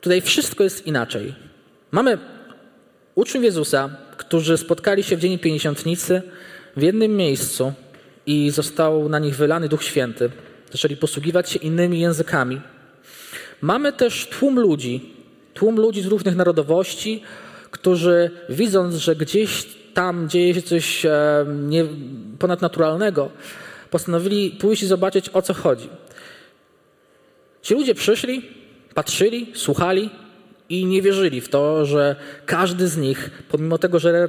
Tutaj 0.00 0.20
wszystko 0.20 0.64
jest 0.64 0.86
inaczej. 0.86 1.34
Mamy 1.90 2.18
uczniów 3.14 3.44
Jezusa, 3.44 3.90
którzy 4.16 4.58
spotkali 4.58 5.02
się 5.02 5.16
w 5.16 5.20
Dzień 5.20 5.38
Pięćdziesiątnicy 5.38 6.22
w 6.76 6.82
jednym 6.82 7.16
miejscu 7.16 7.72
i 8.26 8.50
został 8.50 9.08
na 9.08 9.18
nich 9.18 9.36
wylany 9.36 9.68
Duch 9.68 9.84
Święty. 9.84 10.30
Zaczęli 10.72 10.96
posługiwać 10.96 11.50
się 11.50 11.58
innymi 11.58 12.00
językami. 12.00 12.60
Mamy 13.60 13.92
też 13.92 14.26
tłum 14.26 14.60
ludzi, 14.60 15.14
tłum 15.54 15.76
ludzi 15.76 16.02
z 16.02 16.06
różnych 16.06 16.36
narodowości, 16.36 17.22
którzy 17.70 18.30
widząc, 18.48 18.94
że 18.94 19.16
gdzieś 19.16 19.66
tam 19.94 20.28
dzieje 20.28 20.54
się 20.54 20.62
coś 20.62 21.06
e, 21.06 21.46
nie, 21.48 21.84
ponadnaturalnego, 22.38 23.30
postanowili 23.90 24.50
pójść 24.50 24.82
i 24.82 24.86
zobaczyć, 24.86 25.30
o 25.32 25.42
co 25.42 25.54
chodzi. 25.54 25.88
Ci 27.62 27.74
ludzie 27.74 27.94
przyszli, 27.94 28.42
patrzyli, 28.94 29.52
słuchali 29.54 30.10
i 30.68 30.86
nie 30.86 31.02
wierzyli 31.02 31.40
w 31.40 31.48
to, 31.48 31.84
że 31.86 32.16
każdy 32.46 32.88
z 32.88 32.96
nich, 32.96 33.30
pomimo 33.48 33.78
tego, 33.78 33.98
że 33.98 34.28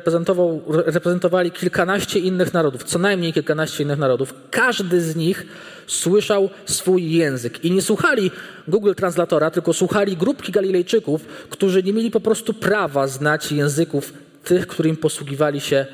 reprezentowali 0.67 1.51
kilkanaście 1.51 2.19
innych 2.19 2.53
narodów, 2.53 2.83
co 2.83 2.99
najmniej 2.99 3.33
kilkanaście 3.33 3.83
innych 3.83 3.99
narodów, 3.99 4.33
każdy 4.51 5.01
z 5.01 5.15
nich 5.15 5.45
słyszał 5.87 6.49
swój 6.65 7.11
język. 7.11 7.65
I 7.65 7.71
nie 7.71 7.81
słuchali 7.81 8.31
Google 8.67 8.93
Translatora, 8.93 9.51
tylko 9.51 9.73
słuchali 9.73 10.17
grupki 10.17 10.51
Galilejczyków, 10.51 11.25
którzy 11.49 11.83
nie 11.83 11.93
mieli 11.93 12.11
po 12.11 12.19
prostu 12.19 12.53
prawa 12.53 13.07
znać 13.07 13.51
języków 13.51 14.13
tych, 14.43 14.67
którym 14.67 14.97
posługiwali 14.97 15.61
się 15.61 15.85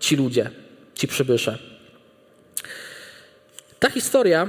ci 0.00 0.16
ludzie, 0.16 0.50
ci 0.94 1.08
przybysze. 1.08 1.58
Ta 3.78 3.90
historia 3.90 4.48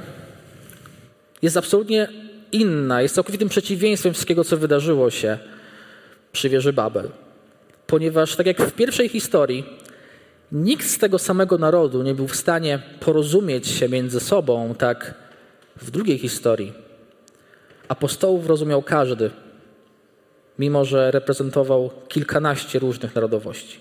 jest 1.41 1.58
absolutnie 1.58 2.08
inna, 2.51 3.01
jest 3.01 3.15
całkowitym 3.15 3.49
przeciwieństwem 3.49 4.13
wszystkiego, 4.13 4.43
co 4.43 4.57
wydarzyło 4.57 5.09
się 5.09 5.37
przy 6.31 6.49
wieży 6.49 6.73
Babel. 6.73 7.09
Ponieważ, 7.87 8.35
tak 8.35 8.45
jak 8.45 8.61
w 8.61 8.71
pierwszej 8.71 9.09
historii, 9.09 9.65
nikt 10.51 10.87
z 10.87 10.97
tego 10.97 11.19
samego 11.19 11.57
narodu 11.57 12.03
nie 12.03 12.15
był 12.15 12.27
w 12.27 12.35
stanie 12.35 12.79
porozumieć 12.99 13.67
się 13.67 13.89
między 13.89 14.19
sobą, 14.19 14.75
tak 14.77 15.13
w 15.75 15.91
drugiej 15.91 16.17
historii 16.17 16.73
apostołów 17.87 18.47
rozumiał 18.47 18.81
każdy, 18.81 19.31
mimo 20.59 20.85
że 20.85 21.11
reprezentował 21.11 21.91
kilkanaście 22.07 22.79
różnych 22.79 23.15
narodowości. 23.15 23.79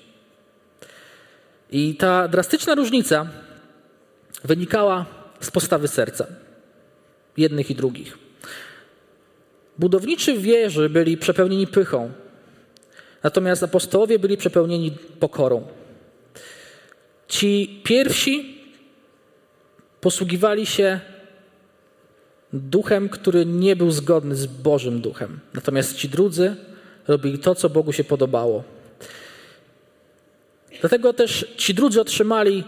I 1.70 1.94
ta 1.94 2.28
drastyczna 2.28 2.74
różnica 2.74 3.26
wynikała 4.44 5.06
z 5.40 5.50
postawy 5.50 5.88
serca 5.88 6.26
jednych 7.36 7.70
i 7.70 7.74
drugich. 7.74 8.25
Budowniczy 9.78 10.38
wieży 10.38 10.88
byli 10.88 11.16
przepełnieni 11.16 11.66
pychą, 11.66 12.12
natomiast 13.22 13.62
apostołowie 13.62 14.18
byli 14.18 14.36
przepełnieni 14.36 14.96
pokorą. 15.20 15.66
Ci 17.28 17.80
pierwsi 17.84 18.62
posługiwali 20.00 20.66
się 20.66 21.00
duchem, 22.52 23.08
który 23.08 23.46
nie 23.46 23.76
był 23.76 23.90
zgodny 23.90 24.36
z 24.36 24.46
Bożym 24.46 25.00
duchem. 25.00 25.40
Natomiast 25.54 25.96
ci 25.96 26.08
drudzy 26.08 26.56
robili 27.08 27.38
to, 27.38 27.54
co 27.54 27.70
Bogu 27.70 27.92
się 27.92 28.04
podobało. 28.04 28.64
Dlatego 30.80 31.12
też 31.12 31.46
ci 31.56 31.74
drudzy 31.74 32.00
otrzymali 32.00 32.64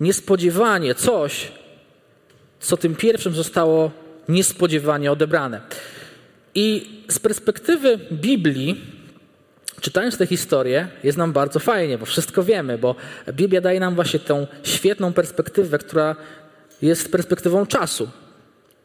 niespodziewanie 0.00 0.94
coś, 0.94 1.52
co 2.60 2.76
tym 2.76 2.96
pierwszym 2.96 3.34
zostało 3.34 3.90
niespodziewanie 4.28 5.12
odebrane. 5.12 5.60
I 6.54 6.90
z 7.08 7.18
perspektywy 7.18 7.98
Biblii, 8.12 8.80
czytając 9.80 10.18
tę 10.18 10.26
historię, 10.26 10.88
jest 11.04 11.18
nam 11.18 11.32
bardzo 11.32 11.58
fajnie, 11.58 11.98
bo 11.98 12.06
wszystko 12.06 12.42
wiemy, 12.42 12.78
bo 12.78 12.94
Biblia 13.32 13.60
daje 13.60 13.80
nam 13.80 13.94
właśnie 13.94 14.20
tą 14.20 14.46
świetną 14.62 15.12
perspektywę, 15.12 15.78
która 15.78 16.16
jest 16.82 17.12
perspektywą 17.12 17.66
czasu. 17.66 18.08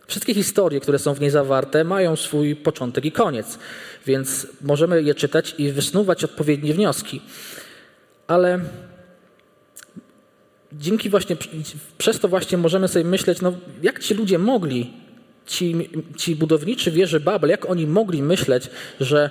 Wszystkie 0.08 0.34
historie, 0.34 0.80
które 0.80 1.00
są 1.00 1.14
w 1.14 1.22
niej 1.22 1.30
zawarte, 1.30 1.84
mają 1.84 2.16
swój 2.16 2.56
początek 2.56 3.06
i 3.06 3.12
koniec, 3.12 3.60
więc 4.06 4.48
możemy 4.62 5.04
je 5.04 5.16
czytać 5.16 5.56
i 5.58 5.72
wysnuwać 5.72 6.24
odpowiednie 6.24 6.74
wnioski. 6.74 7.22
Ale 8.28 8.60
dzięki 10.74 11.10
właśnie, 11.10 11.38
przez 11.98 12.20
to 12.20 12.28
właśnie 12.28 12.58
możemy 12.58 12.88
sobie 12.88 13.06
myśleć, 13.06 13.42
no 13.42 13.54
jak 13.84 14.00
ci 14.00 14.14
ludzie 14.14 14.40
mogli 14.40 14.94
ci, 15.46 15.90
ci 16.18 16.36
budowniczy 16.36 16.92
wieży 16.92 17.20
Babel, 17.20 17.50
jak 17.50 17.70
oni 17.70 17.88
mogli 17.88 18.24
myśleć, 18.24 18.70
że 19.00 19.30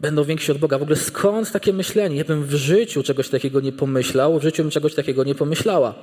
będą 0.00 0.24
więksi 0.24 0.52
od 0.52 0.58
Boga? 0.58 0.78
W 0.78 0.82
ogóle 0.82 0.96
skąd 0.96 1.52
takie 1.52 1.72
myślenie? 1.72 2.16
Ja 2.16 2.24
bym 2.24 2.44
w 2.44 2.54
życiu 2.54 3.02
czegoś 3.02 3.28
takiego 3.28 3.60
nie 3.60 3.72
pomyślał, 3.72 4.38
w 4.38 4.42
życiu 4.42 4.62
bym 4.62 4.70
czegoś 4.70 4.94
takiego 4.94 5.24
nie 5.24 5.34
pomyślała. 5.34 5.94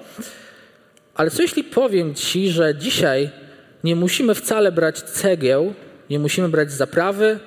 Ale 1.15 1.31
co 1.31 1.41
jeśli 1.41 1.63
powiem 1.63 2.15
Ci, 2.15 2.49
że 2.49 2.75
dzisiaj 2.75 3.29
nie 3.83 3.95
musimy 3.95 4.35
wcale 4.35 4.71
brać 4.71 5.01
cegieł, 5.01 5.73
nie 6.09 6.19
musimy 6.19 6.49
brać 6.49 6.71
zaprawy, 6.71 7.39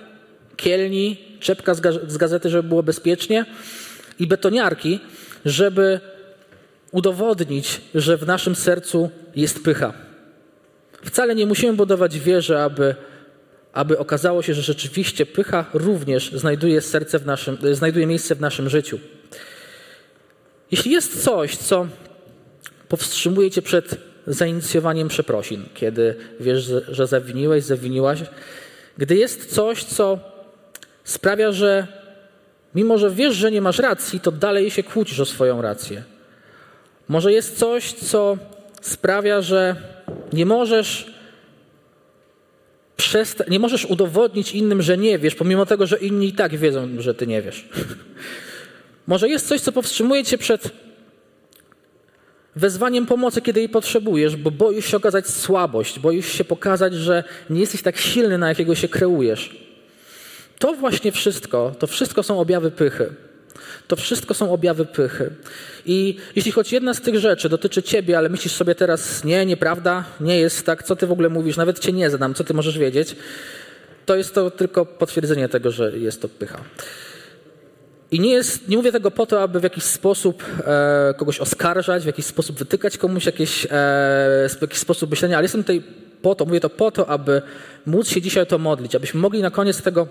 kielni, 0.57 1.17
czepka 1.41 1.75
z 2.09 2.17
gazety, 2.17 2.51
żeby 2.51 2.69
było 2.69 2.83
bezpiecznie 2.83 3.45
i 4.19 4.27
betoniarki, 4.27 5.01
żeby 5.45 6.01
udowodnić, 6.93 7.81
że 7.95 8.17
w 8.17 8.27
naszym 8.27 8.55
sercu 8.55 9.11
jest 9.37 9.65
pycha. 9.65 10.10
Wcale 11.05 11.35
nie 11.35 11.47
musimy 11.47 11.73
budować 11.73 12.19
wieży, 12.19 12.59
aby, 12.59 12.95
aby 13.73 13.99
okazało 13.99 14.43
się, 14.43 14.55
że 14.55 14.63
rzeczywiście 14.63 15.27
pycha 15.27 15.65
również 15.75 16.33
znajduje, 16.33 16.81
serce 16.81 17.19
w 17.19 17.27
naszym, 17.27 17.59
znajduje 17.73 18.07
miejsce 18.07 18.35
w 18.35 18.41
naszym 18.41 18.69
życiu. 18.69 18.99
Jeśli 20.71 20.93
jest 20.93 21.25
coś, 21.25 21.57
co 21.57 21.87
powstrzymuje 22.89 23.51
cię 23.51 23.63
przed 23.63 23.97
zainicjowaniem 24.27 25.09
przeprosin, 25.09 25.65
kiedy 25.75 26.17
wiesz, 26.41 26.73
że 26.89 27.07
zawiniłeś, 27.07 27.65
zawiniłaś. 27.65 28.21
Gdy 28.99 29.17
jest 29.17 29.55
coś, 29.55 29.85
co 29.85 30.19
sprawia, 31.05 31.53
że 31.53 31.87
mimo, 32.75 32.99
że 32.99 33.11
wiesz, 33.11 33.35
że 33.35 33.51
nie 33.51 33.61
masz 33.61 33.79
racji, 33.79 34.21
to 34.21 34.33
dalej 34.33 34.71
się 34.71 34.83
kłócisz 34.83 35.21
o 35.21 35.25
swoją 35.25 35.63
rację. 35.63 36.03
Może 37.09 37.33
jest 37.33 37.59
coś, 37.59 37.93
co 37.93 38.39
sprawia, 38.83 39.43
że 39.43 39.77
nie 40.33 40.47
możesz 40.47 41.07
przesta- 42.97 43.51
nie 43.51 43.59
możesz 43.59 43.85
udowodnić 43.85 44.53
innym, 44.53 44.83
że 44.83 44.99
nie 44.99 45.19
wiesz, 45.19 45.35
pomimo 45.35 45.67
tego, 45.67 45.87
że 45.87 45.97
inni 45.97 46.29
i 46.29 46.33
tak 46.33 46.57
wiedzą, 46.57 46.89
że 46.99 47.15
ty 47.15 47.27
nie 47.27 47.43
wiesz. 47.43 47.69
Może 49.07 49.29
jest 49.29 49.49
coś, 49.49 49.61
co 49.61 49.73
powstrzymuje 49.73 50.25
cię 50.25 50.39
przed 50.39 50.71
wezwaniem 52.57 53.07
pomocy, 53.07 53.43
kiedy 53.43 53.61
jej 53.61 53.69
potrzebujesz, 53.69 54.37
bo 54.37 54.51
boisz 54.51 54.87
się 54.87 54.97
okazać 54.97 55.27
słabość, 55.29 55.99
boisz 55.99 56.33
się 56.33 56.45
pokazać, 56.45 56.95
że 56.95 57.25
nie 57.51 57.61
jesteś 57.61 57.83
tak 57.83 57.97
silny, 57.97 58.39
na 58.39 58.49
jakiego 58.49 58.75
się 58.75 58.89
kreujesz. 58.89 59.57
To 60.59 60.75
właśnie 60.75 61.13
wszystko, 61.13 61.73
to 61.79 61.87
wszystko 61.87 62.23
są 62.23 62.41
objawy 62.41 62.71
pychy. 62.71 63.15
To 63.89 63.97
wszystko 63.97 64.35
są 64.35 64.53
objawy 64.53 64.85
pychy. 64.85 65.31
I 65.87 66.17
jeśli 66.37 66.53
choć 66.53 66.73
jedna 66.73 66.95
z 66.95 67.01
tych 67.01 67.19
rzeczy 67.19 67.49
dotyczy 67.49 67.83
ciebie, 67.83 68.19
ale 68.19 68.29
myślisz 68.29 68.53
sobie 68.53 68.75
teraz, 68.75 69.25
nie, 69.25 69.47
nieprawda, 69.47 70.05
nie 70.21 70.39
jest 70.39 70.67
tak, 70.67 70.83
co 70.83 70.97
ty 70.97 71.07
w 71.07 71.13
ogóle 71.13 71.29
mówisz, 71.29 71.57
nawet 71.57 71.79
cię 71.79 71.93
nie 71.93 72.11
znam, 72.11 72.35
co 72.35 72.45
ty 72.45 72.55
możesz 72.55 72.79
wiedzieć, 72.79 73.17
to 74.07 74.17
jest 74.17 74.35
to 74.35 74.51
tylko 74.51 74.87
potwierdzenie 74.87 75.49
tego, 75.49 75.71
że 75.71 75.99
jest 75.99 76.23
to 76.23 76.29
pycha. 76.29 76.61
I 78.11 78.21
nie, 78.21 78.33
jest, 78.33 78.69
nie 78.69 78.77
mówię 78.77 78.93
tego 78.93 79.11
po 79.11 79.27
to, 79.27 79.43
aby 79.43 79.61
w 79.61 79.63
jakiś 79.63 79.85
sposób 79.85 80.45
e, 80.67 81.15
kogoś 81.17 81.39
oskarżać, 81.39 82.03
w 82.03 82.07
jakiś 82.07 82.27
sposób 82.27 82.59
wytykać 82.59 82.99
komuś 82.99 83.27
jakiś, 83.27 83.67
e, 83.71 84.49
jakiś 84.61 84.79
sposób 84.79 85.11
myślenia, 85.11 85.37
ale 85.37 85.45
jestem 85.45 85.63
tutaj 85.63 85.83
po 86.23 86.35
to, 86.35 86.45
mówię 86.45 86.61
to 86.61 86.71
po 86.71 86.91
to, 86.91 87.09
aby 87.09 87.43
móc 87.87 88.09
się 88.09 88.23
dzisiaj 88.23 88.47
to 88.47 88.59
modlić, 88.59 88.95
abyśmy 88.95 89.21
mogli 89.21 89.43
na 89.43 89.51
koniec 89.51 89.83
tego, 89.83 90.07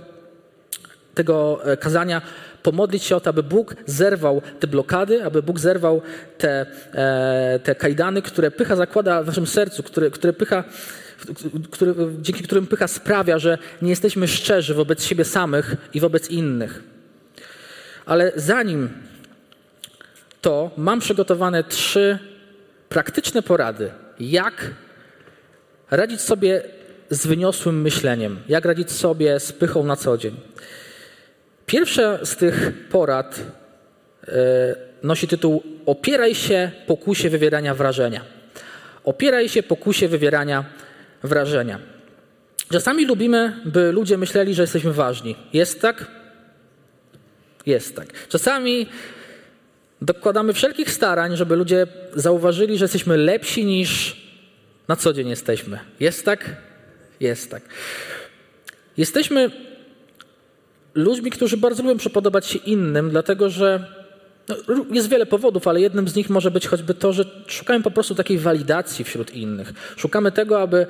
tego 1.15 1.60
e, 1.65 1.77
kazania 1.77 2.22
pomodlić 2.63 3.03
się 3.03 3.15
o 3.15 3.19
to, 3.19 3.29
aby 3.29 3.43
Bóg 3.43 3.75
zerwał 3.85 4.41
te 4.59 4.67
blokady, 4.67 5.23
aby 5.23 5.43
Bóg 5.43 5.59
zerwał 5.59 6.01
te, 6.37 6.65
e, 6.93 7.59
te 7.63 7.75
kajdany, 7.75 8.21
które 8.21 8.51
pycha 8.51 8.75
zakłada 8.75 9.23
w 9.23 9.27
naszym 9.27 9.47
sercu, 9.47 9.83
które, 9.83 10.11
które 10.11 10.33
pycha, 10.33 10.63
które, 11.71 11.93
dzięki 12.21 12.43
którym 12.43 12.67
pycha 12.67 12.87
sprawia, 12.87 13.39
że 13.39 13.57
nie 13.81 13.89
jesteśmy 13.89 14.27
szczerzy 14.27 14.73
wobec 14.73 15.03
siebie 15.03 15.25
samych 15.25 15.75
i 15.93 15.99
wobec 15.99 16.29
innych. 16.29 16.83
Ale 18.05 18.31
zanim 18.35 18.89
to, 20.41 20.71
mam 20.77 20.99
przygotowane 20.99 21.63
trzy 21.63 22.19
praktyczne 22.89 23.41
porady, 23.41 23.91
jak 24.19 24.71
radzić 25.91 26.21
sobie 26.21 26.63
z 27.09 27.27
wyniosłym 27.27 27.81
myśleniem, 27.81 28.39
jak 28.49 28.65
radzić 28.65 28.91
sobie 28.91 29.39
z 29.39 29.51
pychą 29.51 29.83
na 29.83 29.95
co 29.95 30.17
dzień. 30.17 30.35
Pierwsza 31.69 32.25
z 32.25 32.35
tych 32.35 32.88
porad 32.89 33.39
e, 34.27 34.75
nosi 35.03 35.27
tytuł 35.27 35.63
Opieraj 35.85 36.35
się 36.35 36.71
pokusie 36.88 37.29
wywierania 37.29 37.75
wrażenia. 37.75 38.21
Opieraj 39.03 39.49
się 39.49 39.63
pokusie 39.63 40.07
wywierania 40.07 40.65
wrażenia. 41.23 41.79
Czasami 42.71 43.05
lubimy, 43.05 43.61
by 43.65 43.91
ludzie 43.91 44.17
myśleli, 44.17 44.53
że 44.53 44.63
jesteśmy 44.63 44.93
ważni. 44.93 45.35
Jest 45.53 45.81
tak? 45.81 46.05
Jest 47.65 47.95
tak. 47.95 48.27
Czasami 48.29 48.88
dokładamy 50.01 50.53
wszelkich 50.53 50.91
starań, 50.91 51.38
żeby 51.38 51.55
ludzie 51.55 51.88
zauważyli, 52.15 52.77
że 52.77 52.83
jesteśmy 52.83 53.17
lepsi 53.17 53.65
niż 53.65 54.21
na 54.88 54.95
co 54.95 55.13
dzień 55.13 55.29
jesteśmy. 55.29 55.79
Jest 55.99 56.25
tak? 56.25 56.55
Jest 57.19 57.51
tak. 57.51 57.63
Jesteśmy 58.97 59.68
ludźmi, 60.93 61.31
którzy 61.31 61.58
bardzo 61.58 61.84
lubią 61.84 61.98
przypodobać 61.98 62.48
się 62.48 62.60
innym, 62.60 63.10
dlatego 63.10 63.50
że 63.50 64.00
no, 64.50 64.86
jest 64.91 65.10
wiele 65.10 65.25
powodów, 65.25 65.67
ale 65.67 65.81
jednym 65.81 66.08
z 66.08 66.15
nich 66.15 66.29
może 66.29 66.51
być 66.51 66.67
choćby 66.67 66.94
to, 66.94 67.13
że 67.13 67.25
szukamy 67.48 67.83
po 67.83 67.92
prostu 67.92 68.16
takiej 68.16 68.37
walidacji 68.37 69.05
wśród 69.05 69.35
innych. 69.35 69.74
Szukamy 69.96 70.31
tego, 70.31 70.61
aby, 70.61 70.87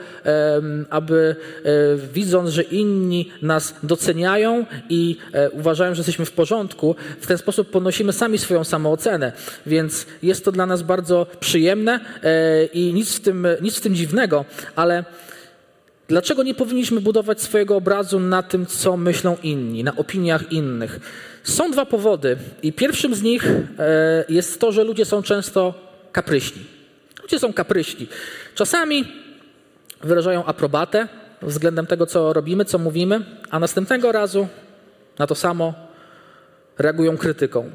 aby 0.89 1.35
e, 1.63 1.71
widząc, 2.13 2.49
że 2.49 2.63
inni 2.63 3.31
nas 3.41 3.75
doceniają 3.83 4.65
i 4.89 5.17
e, 5.33 5.49
uważają, 5.49 5.95
że 5.95 5.99
jesteśmy 5.99 6.25
w 6.25 6.31
porządku, 6.31 6.95
w 7.19 7.27
ten 7.27 7.37
sposób 7.37 7.69
ponosimy 7.69 8.13
sami 8.13 8.37
swoją 8.37 8.63
samoocenę. 8.63 9.31
Więc 9.65 10.05
jest 10.23 10.45
to 10.45 10.51
dla 10.51 10.65
nas 10.65 10.81
bardzo 10.81 11.27
przyjemne 11.39 11.99
e, 12.23 12.65
i 12.65 12.93
nic 12.93 13.15
w 13.15 13.19
tym, 13.19 13.47
nic 13.61 13.77
w 13.77 13.81
tym 13.81 13.95
dziwnego, 13.95 14.45
ale 14.75 15.03
Dlaczego 16.09 16.43
nie 16.43 16.55
powinniśmy 16.55 17.01
budować 17.01 17.41
swojego 17.41 17.75
obrazu 17.75 18.19
na 18.19 18.43
tym, 18.43 18.65
co 18.65 18.97
myślą 18.97 19.37
inni, 19.43 19.83
na 19.83 19.95
opiniach 19.95 20.51
innych? 20.51 20.99
Są 21.43 21.71
dwa 21.71 21.85
powody, 21.85 22.37
i 22.63 22.73
pierwszym 22.73 23.15
z 23.15 23.21
nich 23.21 23.45
e, 23.79 24.25
jest 24.29 24.59
to, 24.59 24.71
że 24.71 24.83
ludzie 24.83 25.05
są 25.05 25.23
często 25.23 25.73
kapryśni. 26.11 26.61
Ludzie 27.21 27.39
są 27.39 27.53
kapryśni. 27.53 28.07
Czasami 28.55 29.05
wyrażają 30.03 30.45
aprobatę 30.45 31.07
względem 31.41 31.85
tego, 31.85 32.05
co 32.05 32.33
robimy, 32.33 32.65
co 32.65 32.77
mówimy, 32.77 33.21
a 33.49 33.59
następnego 33.59 34.11
razu 34.11 34.47
na 35.19 35.27
to 35.27 35.35
samo 35.35 35.73
reagują 36.77 37.17
krytyką. 37.17 37.71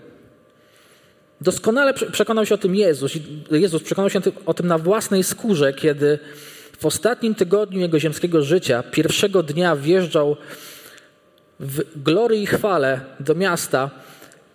Doskonale 1.40 1.94
przekonał 1.94 2.46
się 2.46 2.54
o 2.54 2.58
tym 2.58 2.74
Jezus. 2.74 3.12
Jezus 3.50 3.82
przekonał 3.82 4.10
się 4.10 4.20
o 4.46 4.54
tym 4.54 4.66
na 4.66 4.78
własnej 4.78 5.24
skórze, 5.24 5.72
kiedy 5.72 6.18
w 6.78 6.86
ostatnim 6.86 7.34
tygodniu 7.34 7.80
jego 7.80 8.00
ziemskiego 8.00 8.42
życia, 8.42 8.82
pierwszego 8.82 9.42
dnia 9.42 9.76
wjeżdżał 9.76 10.36
w 11.60 12.02
glorii 12.02 12.42
i 12.42 12.46
chwale 12.46 13.00
do 13.20 13.34
miasta, 13.34 13.90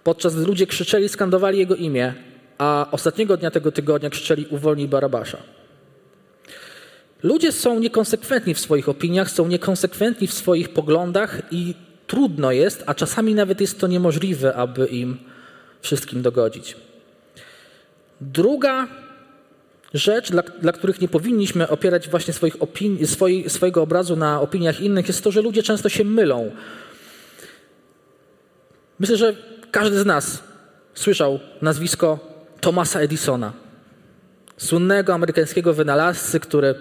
podczas 0.03 0.35
gdy 0.35 0.45
ludzie 0.45 0.67
krzyczeli, 0.67 1.09
skandowali 1.09 1.59
jego 1.59 1.75
imię, 1.75 2.13
a 2.57 2.87
ostatniego 2.91 3.37
dnia 3.37 3.51
tego 3.51 3.71
tygodnia 3.71 4.09
krzyczeli 4.09 4.45
uwolnij 4.49 4.87
Barabasza. 4.87 5.37
Ludzie 7.23 7.51
są 7.51 7.79
niekonsekwentni 7.79 8.53
w 8.53 8.59
swoich 8.59 8.89
opiniach, 8.89 9.31
są 9.31 9.47
niekonsekwentni 9.47 10.27
w 10.27 10.33
swoich 10.33 10.69
poglądach 10.69 11.41
i 11.51 11.75
trudno 12.07 12.51
jest, 12.51 12.83
a 12.85 12.93
czasami 12.93 13.35
nawet 13.35 13.61
jest 13.61 13.79
to 13.79 13.87
niemożliwe, 13.87 14.55
aby 14.55 14.85
im 14.85 15.17
wszystkim 15.81 16.21
dogodzić. 16.21 16.75
Druga 18.21 18.87
rzecz, 19.93 20.31
dla, 20.31 20.41
dla, 20.41 20.71
których 20.71 21.01
nie 21.01 21.07
powinniśmy 21.07 21.67
opierać 21.67 22.09
właśnie 22.09 22.33
swoich 22.33 22.57
swojego 23.51 23.81
obrazu 23.81 24.15
na 24.15 24.41
opiniach 24.41 24.81
innych, 24.81 25.07
jest 25.07 25.23
to, 25.23 25.31
że 25.31 25.41
ludzie 25.41 25.63
często 25.63 25.89
się 25.89 26.03
mylą. 26.03 26.51
Myślę, 28.99 29.17
że 29.17 29.35
każdy 29.71 29.99
z 29.99 30.05
nas 30.05 30.43
słyszał 30.93 31.39
nazwisko 31.61 32.19
Thomasa 32.61 32.99
Edisona, 32.99 33.53
słynnego 34.57 35.13
amerykańskiego 35.13 35.73
wynalazcy, 35.73 36.39
który 36.39 36.75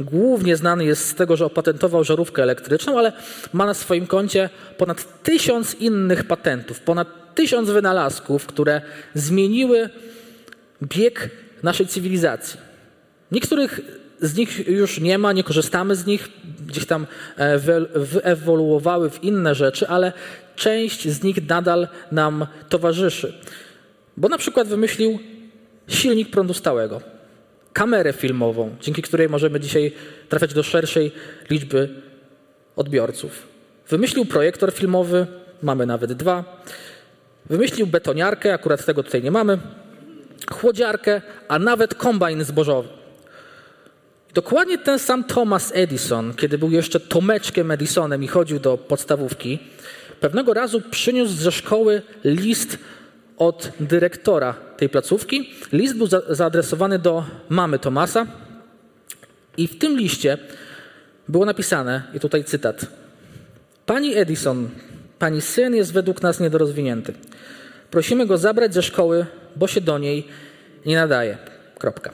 głównie 0.00 0.56
znany 0.56 0.84
jest 0.84 1.08
z 1.08 1.14
tego, 1.14 1.36
że 1.36 1.46
opatentował 1.46 2.04
żarówkę 2.04 2.42
elektryczną, 2.42 2.98
ale 2.98 3.12
ma 3.52 3.66
na 3.66 3.74
swoim 3.74 4.06
koncie 4.06 4.50
ponad 4.78 5.22
tysiąc 5.22 5.74
innych 5.74 6.24
patentów, 6.24 6.80
ponad 6.80 7.34
tysiąc 7.34 7.70
wynalazków, 7.70 8.46
które 8.46 8.80
zmieniły 9.14 9.90
bieg 10.82 11.30
naszej 11.62 11.86
cywilizacji. 11.86 12.60
Niektórych 13.32 13.80
z 14.20 14.36
nich 14.36 14.68
już 14.68 15.00
nie 15.00 15.18
ma, 15.18 15.32
nie 15.32 15.44
korzystamy 15.44 15.96
z 15.96 16.06
nich, 16.06 16.28
gdzieś 16.66 16.86
tam 16.86 17.06
e, 17.36 17.58
wyewoluowały 17.94 19.10
w 19.10 19.24
inne 19.24 19.54
rzeczy, 19.54 19.88
ale 19.88 20.12
część 20.56 21.08
z 21.08 21.22
nich 21.22 21.48
nadal 21.48 21.88
nam 22.12 22.46
towarzyszy. 22.68 23.34
Bo 24.16 24.28
na 24.28 24.38
przykład 24.38 24.68
wymyślił 24.68 25.18
silnik 25.88 26.30
prądu 26.30 26.54
stałego, 26.54 27.00
kamerę 27.72 28.12
filmową, 28.12 28.76
dzięki 28.80 29.02
której 29.02 29.28
możemy 29.28 29.60
dzisiaj 29.60 29.92
trafiać 30.28 30.54
do 30.54 30.62
szerszej 30.62 31.12
liczby 31.50 31.88
odbiorców. 32.76 33.48
Wymyślił 33.88 34.24
projektor 34.24 34.72
filmowy, 34.72 35.26
mamy 35.62 35.86
nawet 35.86 36.12
dwa. 36.12 36.62
Wymyślił 37.50 37.86
betoniarkę, 37.86 38.54
akurat 38.54 38.84
tego 38.84 39.02
tutaj 39.02 39.22
nie 39.22 39.30
mamy 39.30 39.58
chłodziarkę, 40.50 41.22
a 41.48 41.58
nawet 41.58 41.94
kombajn 41.94 42.44
zbożowy. 42.44 42.88
Dokładnie 44.34 44.78
ten 44.78 44.98
sam 44.98 45.24
Thomas 45.24 45.72
Edison, 45.74 46.34
kiedy 46.34 46.58
był 46.58 46.70
jeszcze 46.70 47.00
Tomeczkiem 47.00 47.70
Edisonem 47.70 48.24
i 48.24 48.28
chodził 48.28 48.58
do 48.58 48.78
podstawówki, 48.78 49.58
pewnego 50.20 50.54
razu 50.54 50.80
przyniósł 50.90 51.34
ze 51.34 51.52
szkoły 51.52 52.02
list 52.24 52.78
od 53.36 53.72
dyrektora 53.80 54.54
tej 54.76 54.88
placówki. 54.88 55.50
List 55.72 55.96
był 55.96 56.06
za 56.06 56.22
zaadresowany 56.28 56.98
do 56.98 57.24
mamy 57.48 57.78
Tomasa 57.78 58.26
i 59.56 59.68
w 59.68 59.78
tym 59.78 59.96
liście 59.96 60.38
było 61.28 61.44
napisane, 61.44 62.02
i 62.14 62.20
tutaj 62.20 62.44
cytat: 62.44 62.86
Pani 63.86 64.14
Edison, 64.14 64.68
pani 65.18 65.40
syn 65.40 65.74
jest 65.74 65.92
według 65.92 66.22
nas 66.22 66.40
niedorozwinięty. 66.40 67.14
Prosimy 67.92 68.26
go 68.26 68.38
zabrać 68.38 68.74
ze 68.74 68.82
szkoły 68.82 69.26
bo 69.56 69.66
się 69.66 69.80
do 69.80 69.98
niej 69.98 70.26
nie 70.86 70.96
nadaje. 70.96 71.38
Kropka. 71.78 72.10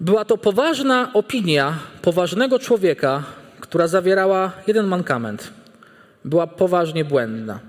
Była 0.00 0.24
to 0.24 0.36
poważna 0.36 1.10
opinia 1.14 1.78
poważnego 2.02 2.58
człowieka, 2.58 3.24
która 3.60 3.88
zawierała 3.88 4.52
jeden 4.66 4.86
mankament. 4.86 5.52
Była 6.24 6.46
poważnie 6.46 7.04
błędna. 7.04 7.60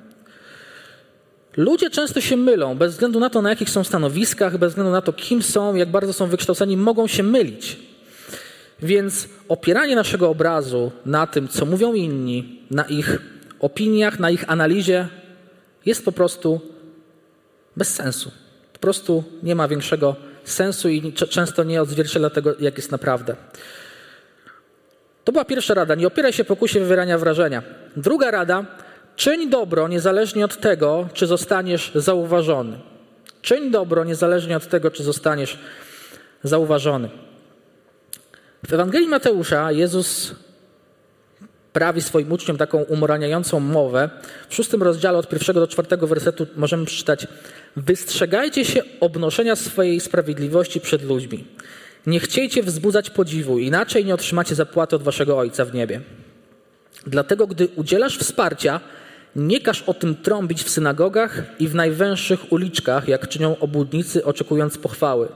Ludzie 1.57 1.89
często 1.89 2.21
się 2.21 2.37
mylą, 2.37 2.77
bez 2.77 2.93
względu 2.93 3.19
na 3.19 3.29
to, 3.29 3.41
na 3.41 3.49
jakich 3.49 3.69
są 3.69 3.83
stanowiskach, 3.83 4.57
bez 4.57 4.69
względu 4.71 4.91
na 4.91 5.01
to, 5.01 5.13
kim 5.13 5.41
są, 5.43 5.75
jak 5.75 5.91
bardzo 5.91 6.13
są 6.13 6.27
wykształceni, 6.27 6.77
mogą 6.77 7.07
się 7.07 7.23
mylić. 7.23 7.77
Więc 8.81 9.27
opieranie 9.47 9.95
naszego 9.95 10.29
obrazu 10.29 10.91
na 11.05 11.27
tym, 11.27 11.47
co 11.47 11.65
mówią 11.65 11.93
inni, 11.93 12.61
na 12.71 12.83
ich 12.83 13.21
opiniach, 13.59 14.19
na 14.19 14.29
ich 14.29 14.49
analizie, 14.49 15.07
jest 15.85 16.05
po 16.05 16.11
prostu 16.11 16.61
bez 17.79 17.95
sensu. 17.95 18.31
Po 18.73 18.79
prostu 18.79 19.23
nie 19.43 19.55
ma 19.55 19.67
większego 19.67 20.15
sensu 20.43 20.89
i 20.89 21.13
często 21.13 21.63
nie 21.63 21.81
odzwierciedla 21.81 22.29
tego, 22.29 22.55
jak 22.59 22.77
jest 22.77 22.91
naprawdę. 22.91 23.35
To 25.23 25.31
była 25.31 25.45
pierwsza 25.45 25.73
rada. 25.73 25.95
Nie 25.95 26.07
opieraj 26.07 26.33
się 26.33 26.43
pokusie 26.43 26.79
wywierania 26.79 27.17
wrażenia. 27.17 27.63
Druga 27.95 28.31
rada. 28.31 28.65
Czyń 29.15 29.49
dobro 29.49 29.87
niezależnie 29.87 30.45
od 30.45 30.57
tego, 30.57 31.09
czy 31.13 31.27
zostaniesz 31.27 31.91
zauważony. 31.95 32.79
Czyń 33.41 33.71
dobro 33.71 34.03
niezależnie 34.03 34.57
od 34.57 34.67
tego, 34.67 34.91
czy 34.91 35.03
zostaniesz 35.03 35.59
zauważony. 36.43 37.09
W 38.67 38.73
Ewangelii 38.73 39.07
Mateusza 39.07 39.71
Jezus 39.71 40.35
prawi 41.73 42.01
swoim 42.01 42.31
uczniom 42.31 42.57
taką 42.57 42.77
umoraniającą 42.83 43.59
mowę. 43.59 44.09
W 44.49 44.55
szóstym 44.55 44.83
rozdziale 44.83 45.17
od 45.17 45.29
pierwszego 45.29 45.59
do 45.59 45.67
czwartego 45.67 46.07
wersetu 46.07 46.47
możemy 46.55 46.85
przeczytać 46.85 47.27
Wystrzegajcie 47.75 48.65
się 48.65 48.81
obnoszenia 48.99 49.55
swojej 49.55 49.99
sprawiedliwości 49.99 50.81
przed 50.81 51.03
ludźmi. 51.03 51.45
Nie 52.07 52.19
chciejcie 52.19 52.63
wzbudzać 52.63 53.09
podziwu, 53.09 53.59
inaczej 53.59 54.05
nie 54.05 54.13
otrzymacie 54.13 54.55
zapłaty 54.55 54.95
od 54.95 55.03
waszego 55.03 55.37
Ojca 55.37 55.65
w 55.65 55.73
niebie. 55.73 56.01
Dlatego, 57.07 57.47
gdy 57.47 57.67
udzielasz 57.67 58.17
wsparcia, 58.17 58.79
nie 59.35 59.61
każ 59.61 59.81
o 59.81 59.93
tym 59.93 60.15
trąbić 60.15 60.63
w 60.63 60.69
synagogach 60.69 61.41
i 61.59 61.67
w 61.67 61.75
najwęższych 61.75 62.51
uliczkach, 62.51 63.07
jak 63.07 63.27
czynią 63.27 63.59
obłudnicy, 63.59 64.25
oczekując 64.25 64.77
pochwały. 64.77 65.27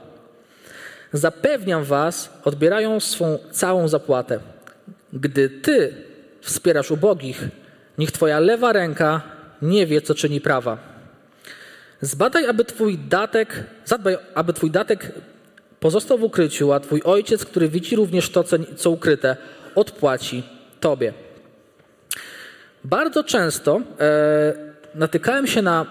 Zapewniam 1.12 1.84
was, 1.84 2.30
odbierają 2.44 3.00
swą 3.00 3.38
całą 3.50 3.88
zapłatę. 3.88 4.40
Gdy 5.12 5.48
ty 5.48 5.94
wspierasz 6.40 6.90
ubogich, 6.90 7.48
niech 7.98 8.12
twoja 8.12 8.40
lewa 8.40 8.72
ręka 8.72 9.22
nie 9.62 9.86
wie, 9.86 10.00
co 10.00 10.14
czyni 10.14 10.40
prawa. 10.40 10.93
Zbadaj, 12.00 12.46
aby 12.46 12.64
twój 12.64 12.98
datek, 12.98 13.64
zadbaj, 13.84 14.16
aby 14.34 14.52
twój 14.52 14.70
datek 14.70 15.12
pozostał 15.80 16.18
w 16.18 16.22
ukryciu, 16.22 16.72
a 16.72 16.80
twój 16.80 17.02
ojciec, 17.02 17.44
który 17.44 17.68
widzi 17.68 17.96
również 17.96 18.30
to, 18.30 18.44
co 18.76 18.90
ukryte, 18.90 19.36
odpłaci 19.74 20.42
tobie. 20.80 21.12
Bardzo 22.84 23.24
często 23.24 23.80
e, 24.00 24.54
natykałem 24.94 25.46
się 25.46 25.62
na 25.62 25.86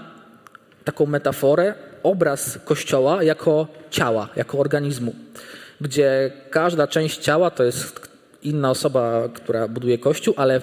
taką 0.84 1.06
metaforę, 1.06 1.74
obraz 2.04 2.60
kościoła 2.66 3.24
jako 3.24 3.68
ciała, 3.90 4.30
jako 4.36 4.60
organizmu, 4.60 5.16
gdzie 5.82 6.32
każda 6.50 6.88
część 6.88 7.18
ciała 7.18 7.50
to 7.50 7.64
jest 7.64 8.10
inna 8.44 8.70
osoba, 8.70 9.30
która 9.34 9.68
buduje 9.68 9.98
kościół, 9.98 10.34
ale 10.38 10.62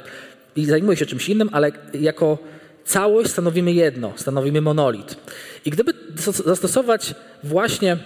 i 0.57 0.66
zajmuje 0.66 0.96
się 0.96 1.07
czymś 1.07 1.29
innym, 1.29 1.48
ale 1.53 1.72
jako 1.94 2.38
całość 2.85 3.31
stanowimy 3.31 3.73
jedno, 3.73 4.12
stanowimy 4.16 4.61
monolit. 4.61 5.16
I 5.64 5.71
gdyby 5.71 5.93
zastosować 6.47 7.14
właśnie 7.45 7.97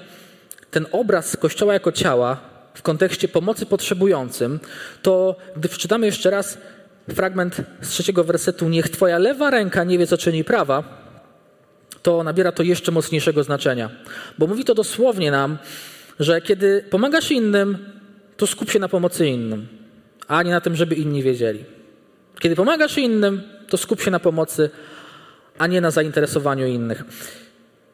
ten 0.70 0.86
obraz 0.92 1.36
Kościoła 1.36 1.72
jako 1.72 1.92
ciała 1.92 2.40
w 2.74 2.82
kontekście 2.82 3.28
pomocy 3.28 3.66
potrzebującym, 3.66 4.60
to 5.02 5.36
gdy 5.56 5.68
przeczytamy 5.68 6.06
jeszcze 6.06 6.30
raz 6.30 6.58
fragment 7.14 7.56
z 7.80 7.88
trzeciego 7.88 8.24
wersetu, 8.24 8.68
niech 8.68 8.88
Twoja 8.88 9.18
lewa 9.18 9.50
ręka 9.50 9.84
nie 9.84 9.98
wie, 9.98 10.06
co 10.06 10.18
czyni 10.18 10.44
prawa, 10.44 11.04
to 12.02 12.22
nabiera 12.22 12.52
to 12.52 12.62
jeszcze 12.62 12.92
mocniejszego 12.92 13.44
znaczenia. 13.44 13.90
Bo 14.38 14.46
mówi 14.46 14.64
to 14.64 14.74
dosłownie 14.74 15.30
nam, 15.30 15.58
że 16.20 16.40
kiedy 16.40 16.84
pomagasz 16.90 17.30
innym, 17.30 17.78
to 18.36 18.46
skup 18.46 18.70
się 18.70 18.78
na 18.78 18.88
pomocy 18.88 19.26
innym, 19.26 19.68
a 20.28 20.42
nie 20.42 20.50
na 20.50 20.60
tym, 20.60 20.76
żeby 20.76 20.94
inni 20.94 21.22
wiedzieli. 21.22 21.64
Kiedy 22.40 22.56
pomagasz 22.56 22.98
innym, 22.98 23.42
to 23.68 23.76
skup 23.76 24.02
się 24.02 24.10
na 24.10 24.20
pomocy, 24.20 24.70
a 25.58 25.66
nie 25.66 25.80
na 25.80 25.90
zainteresowaniu 25.90 26.66
innych. 26.66 27.04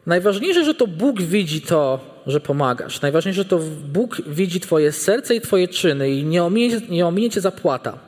Najważniejsze, 0.06 0.64
że 0.64 0.74
to 0.74 0.86
Bóg 0.86 1.22
widzi 1.22 1.60
to, 1.60 2.00
że 2.26 2.40
pomagasz. 2.40 3.00
Najważniejsze, 3.00 3.42
że 3.42 3.48
to 3.48 3.58
Bóg 3.92 4.22
widzi 4.26 4.60
Twoje 4.60 4.92
serce 4.92 5.34
i 5.34 5.40
Twoje 5.40 5.68
czyny 5.68 6.10
i 6.10 6.24
nie 6.24 6.44
ominie, 6.44 6.80
nie 6.88 7.06
ominie 7.06 7.30
Cię 7.30 7.40
zapłata. 7.40 7.98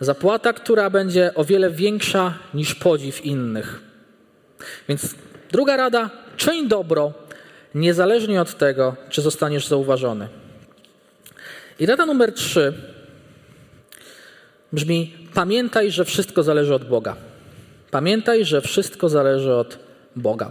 Zapłata, 0.00 0.52
która 0.52 0.90
będzie 0.90 1.34
o 1.34 1.44
wiele 1.44 1.70
większa 1.70 2.34
niż 2.54 2.74
podziw 2.74 3.24
innych. 3.24 3.80
Więc 4.88 5.14
druga 5.52 5.76
rada, 5.76 6.10
czyń 6.36 6.68
dobro, 6.68 7.12
niezależnie 7.74 8.40
od 8.40 8.58
tego, 8.58 8.96
czy 9.08 9.22
zostaniesz 9.22 9.66
zauważony. 9.66 10.28
I 11.80 11.86
rada 11.86 12.06
numer 12.06 12.32
trzy 12.32 12.72
brzmi: 14.72 15.14
pamiętaj, 15.34 15.90
że 15.90 16.04
wszystko 16.04 16.42
zależy 16.42 16.74
od 16.74 16.84
Boga. 16.84 17.16
Pamiętaj, 17.90 18.44
że 18.44 18.60
wszystko 18.60 19.08
zależy 19.08 19.54
od 19.54 19.78
Boga. 20.16 20.50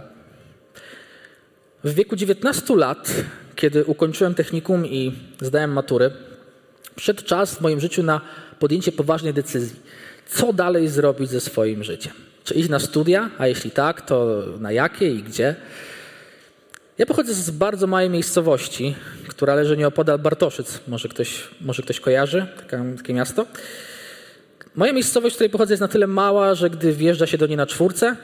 W 1.84 1.94
wieku 1.94 2.16
19 2.16 2.76
lat, 2.76 3.14
kiedy 3.56 3.84
ukończyłem 3.84 4.34
technikum 4.34 4.86
i 4.86 5.12
zdałem 5.40 5.72
matury, 5.72 6.10
przyszedł 6.96 7.22
czas 7.22 7.54
w 7.54 7.60
moim 7.60 7.80
życiu 7.80 8.02
na 8.02 8.20
podjęcie 8.58 8.92
poważnej 8.92 9.34
decyzji. 9.34 9.76
Co 10.28 10.52
dalej 10.52 10.88
zrobić 10.88 11.30
ze 11.30 11.40
swoim 11.40 11.84
życiem? 11.84 12.12
Czy 12.44 12.54
iść 12.54 12.68
na 12.68 12.78
studia? 12.78 13.30
A 13.38 13.46
jeśli 13.46 13.70
tak, 13.70 14.00
to 14.00 14.44
na 14.58 14.72
jakie 14.72 15.10
i 15.10 15.22
gdzie? 15.22 15.56
Ja 16.98 17.06
pochodzę 17.06 17.34
z 17.34 17.50
bardzo 17.50 17.86
małej 17.86 18.10
miejscowości, 18.10 18.94
która 19.28 19.54
leży 19.54 19.76
nieopodal 19.76 20.18
Bartoszyc. 20.18 20.80
Może 20.88 21.08
ktoś, 21.08 21.48
może 21.60 21.82
ktoś 21.82 22.00
kojarzy 22.00 22.46
takie, 22.56 22.84
takie 22.96 23.14
miasto? 23.14 23.46
Moja 24.74 24.92
miejscowość, 24.92 25.34
z 25.34 25.36
której 25.36 25.50
pochodzę, 25.50 25.72
jest 25.72 25.80
na 25.80 25.88
tyle 25.88 26.06
mała, 26.06 26.54
że 26.54 26.70
gdy 26.70 26.92
wjeżdża 26.92 27.26
się 27.26 27.38
do 27.38 27.46
niej 27.46 27.56
na 27.56 27.66
czwórce 27.66 28.16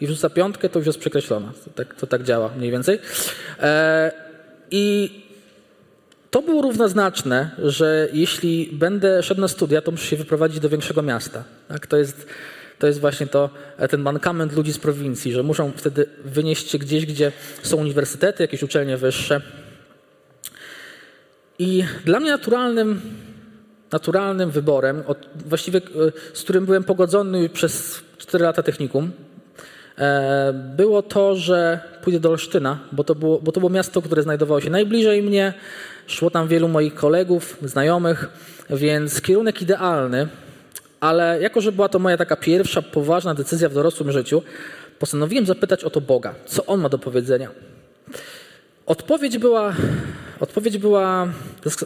i 0.00 0.06
wrzuca 0.06 0.30
piątkę, 0.30 0.68
to 0.68 0.78
już 0.78 0.86
jest 0.86 0.98
przekreślona. 0.98 1.52
To 1.64 1.70
tak, 1.70 1.94
to 1.94 2.06
tak 2.06 2.22
działa 2.22 2.50
mniej 2.56 2.70
więcej. 2.70 2.98
E, 3.60 4.12
I 4.70 5.10
to 6.30 6.42
było 6.42 6.62
równoznaczne, 6.62 7.50
że 7.58 8.08
jeśli 8.12 8.70
będę 8.72 9.22
szedł 9.22 9.40
na 9.40 9.48
studia, 9.48 9.82
to 9.82 9.90
muszę 9.90 10.06
się 10.06 10.16
wyprowadzić 10.16 10.60
do 10.60 10.68
większego 10.68 11.02
miasta. 11.02 11.44
Tak? 11.68 11.86
To, 11.86 11.96
jest, 11.96 12.26
to 12.78 12.86
jest 12.86 13.00
właśnie 13.00 13.26
to, 13.26 13.50
ten 13.90 14.00
mankament 14.00 14.52
ludzi 14.52 14.72
z 14.72 14.78
prowincji, 14.78 15.32
że 15.32 15.42
muszą 15.42 15.72
wtedy 15.76 16.06
wynieść 16.24 16.70
się 16.70 16.78
gdzieś, 16.78 17.06
gdzie 17.06 17.32
są 17.62 17.76
uniwersytety, 17.76 18.42
jakieś 18.42 18.62
uczelnie 18.62 18.96
wyższe. 18.96 19.40
I 21.58 21.84
dla 22.04 22.20
mnie 22.20 22.30
naturalnym, 22.30 23.00
naturalnym 23.92 24.50
wyborem, 24.50 25.02
od, 25.06 25.18
właściwie 25.46 25.80
z 26.34 26.42
którym 26.42 26.66
byłem 26.66 26.84
pogodzony 26.84 27.48
przez 27.48 28.02
4 28.18 28.44
lata 28.44 28.62
technikum, 28.62 29.10
e, 29.98 30.52
było 30.76 31.02
to, 31.02 31.36
że 31.36 31.80
pójdę 32.02 32.20
do 32.20 32.30
Olsztyna, 32.30 32.78
bo 32.92 33.04
to, 33.04 33.14
było, 33.14 33.38
bo 33.38 33.52
to 33.52 33.60
było 33.60 33.70
miasto, 33.70 34.02
które 34.02 34.22
znajdowało 34.22 34.60
się 34.60 34.70
najbliżej 34.70 35.22
mnie, 35.22 35.54
szło 36.06 36.30
tam 36.30 36.48
wielu 36.48 36.68
moich 36.68 36.94
kolegów, 36.94 37.56
znajomych, 37.62 38.28
więc 38.70 39.20
kierunek 39.20 39.62
idealny, 39.62 40.28
ale 41.00 41.40
jako, 41.40 41.60
że 41.60 41.72
była 41.72 41.88
to 41.88 41.98
moja 41.98 42.16
taka 42.16 42.36
pierwsza 42.36 42.82
poważna 42.82 43.34
decyzja 43.34 43.68
w 43.68 43.74
dorosłym 43.74 44.12
życiu, 44.12 44.42
postanowiłem 44.98 45.46
zapytać 45.46 45.84
o 45.84 45.90
to 45.90 46.00
Boga, 46.00 46.34
co 46.46 46.66
On 46.66 46.80
ma 46.80 46.88
do 46.88 46.98
powiedzenia. 46.98 47.50
Odpowiedź 48.86 49.38
była, 49.38 49.74
odpowiedź 50.40 50.78
była 50.78 51.28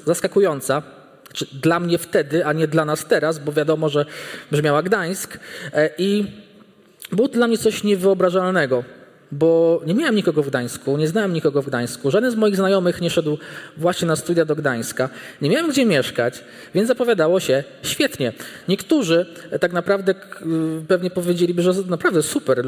zaskakująca. 0.06 0.82
Znaczy, 1.28 1.46
dla 1.62 1.80
mnie 1.80 1.98
wtedy, 1.98 2.46
a 2.46 2.52
nie 2.52 2.68
dla 2.68 2.84
nas 2.84 3.04
teraz, 3.04 3.38
bo 3.38 3.52
wiadomo, 3.52 3.88
że 3.88 4.06
brzmiała 4.50 4.82
Gdańsk. 4.82 5.38
E, 5.72 5.90
I 5.98 6.24
było 7.12 7.28
to 7.28 7.34
dla 7.34 7.46
mnie 7.46 7.58
coś 7.58 7.84
niewyobrażalnego 7.84 8.84
bo 9.32 9.80
nie 9.86 9.94
miałem 9.94 10.14
nikogo 10.14 10.42
w 10.42 10.48
Gdańsku, 10.48 10.96
nie 10.96 11.08
znałem 11.08 11.32
nikogo 11.32 11.62
w 11.62 11.66
Gdańsku, 11.66 12.10
żaden 12.10 12.30
z 12.30 12.34
moich 12.34 12.56
znajomych 12.56 13.00
nie 13.00 13.10
szedł 13.10 13.38
właśnie 13.76 14.08
na 14.08 14.16
studia 14.16 14.44
do 14.44 14.56
Gdańska, 14.56 15.08
nie 15.42 15.50
miałem 15.50 15.70
gdzie 15.70 15.86
mieszkać, 15.86 16.44
więc 16.74 16.88
zapowiadało 16.88 17.40
się 17.40 17.64
świetnie. 17.82 18.32
Niektórzy 18.68 19.26
tak 19.60 19.72
naprawdę 19.72 20.14
pewnie 20.88 21.10
powiedzieliby, 21.10 21.62
że 21.62 21.72
naprawdę 21.86 22.22
super. 22.22 22.64